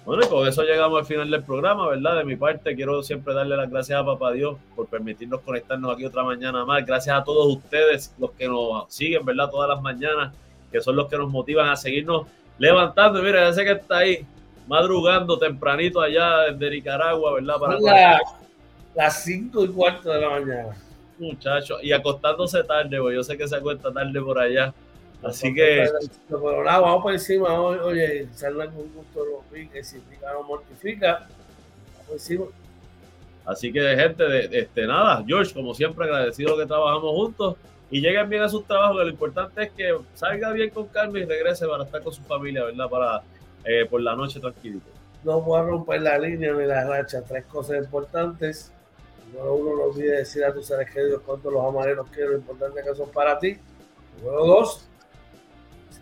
[0.07, 2.19] bueno, y con eso llegamos al final del programa, ¿verdad?
[2.19, 6.05] De mi parte, quiero siempre darle las gracias a Papá Dios por permitirnos conectarnos aquí
[6.05, 6.87] otra mañana más.
[6.87, 9.51] Gracias a todos ustedes, los que nos siguen, ¿verdad?
[9.51, 10.33] Todas las mañanas,
[10.71, 13.21] que son los que nos motivan a seguirnos levantando.
[13.21, 14.25] Mira, ya sé que está ahí,
[14.69, 17.57] madrugando tempranito allá desde Nicaragua, ¿verdad?
[17.59, 18.21] Para
[18.95, 20.77] las 5 y cuarto de la mañana.
[21.19, 24.73] Muchachos, y acostándose tarde, pues yo sé que se acuesta tarde por allá.
[25.27, 25.89] Así que.
[26.29, 27.61] Pero nada, vamos por encima.
[27.61, 31.27] Oye, salgan con gusto los piques, si pica no mortifica.
[31.99, 32.47] Vamos encima.
[33.45, 37.57] Así que, gente, de, este, nada, George, como siempre, agradecido que trabajamos juntos
[37.91, 38.97] y lleguen bien a sus trabajos.
[38.97, 42.65] Lo importante es que salga bien con calma y regrese para estar con su familia,
[42.65, 42.89] ¿verdad?
[42.89, 43.23] Para
[43.65, 44.87] eh, por la noche tranquilito.
[45.25, 47.23] No voy a romper la línea ni la racha.
[47.23, 48.73] Tres cosas importantes.
[49.33, 52.81] Número uno, no olvides decir a tus seres queridos cuánto los amareros quiero, lo importante
[52.83, 53.59] que son para ti.
[54.23, 54.89] Número dos,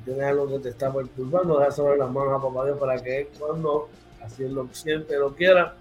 [0.04, 3.28] tienes algo que te está perturbando, deja sobre las manos a papá Dios para que
[3.38, 3.88] cuando
[4.22, 5.74] así lo siente, lo quiera,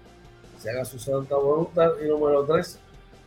[0.58, 1.92] se haga su santa voluntad.
[2.02, 2.78] Y número tres,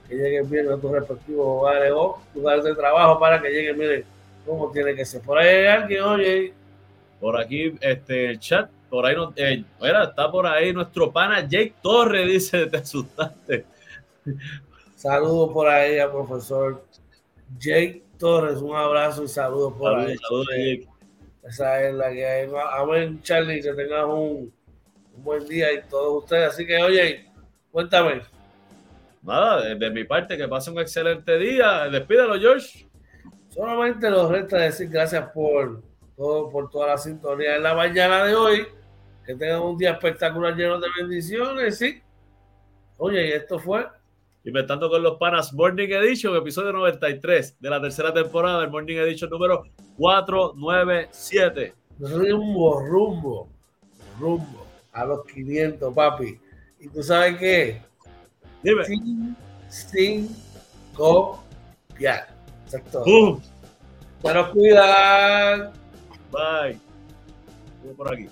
[0.08, 4.06] que lleguen bien a tus respectivos hogares o lugares de trabajo para que lleguen, miren
[4.46, 5.22] cómo tiene que ser.
[5.22, 6.54] Por ahí hay alguien, oye,
[7.20, 11.76] por aquí, este, el chat, por ahí no, eh, está por ahí nuestro pana Jake
[11.82, 13.66] Torres, dice, te asustaste.
[14.96, 16.84] Saludos por ahí al profesor
[17.60, 20.18] Jake Torres, un abrazo y saludos por ahí.
[20.18, 20.88] Saludos, Jake.
[21.44, 22.50] Esa es la que hay.
[22.74, 24.52] Amén, Charlie, que tengas un,
[25.16, 26.50] un buen día y todos ustedes.
[26.50, 27.26] Así que, oye,
[27.72, 28.22] cuéntame.
[29.24, 31.90] Nada, de, mi parte, que pase un excelente día.
[31.90, 32.88] Despídelo, George.
[33.50, 35.82] Solamente nos resta decir gracias por
[36.16, 38.68] todo, por toda la sintonía en la mañana de hoy.
[39.26, 42.02] Que tengan un día espectacular lleno de bendiciones, ¿sí?
[42.98, 43.86] Oye, y esto fue
[44.48, 49.30] Inventando con los Panas Morning Edition, episodio 93 de la tercera temporada del Morning Edition
[49.30, 49.66] número
[49.98, 51.74] 497.
[52.00, 53.50] Rumbo, rumbo,
[54.18, 56.40] rumbo a los 500, papi.
[56.80, 57.82] ¿Y tú sabes qué?
[58.64, 58.86] Dime.
[58.86, 59.36] Sin,
[59.68, 60.30] sin
[60.94, 62.30] copiar.
[62.64, 63.04] Exacto.
[63.04, 63.42] ¡Bum!
[64.24, 65.74] Pero cuidan.
[66.32, 66.80] Bye.
[67.84, 68.30] Voy por aquí.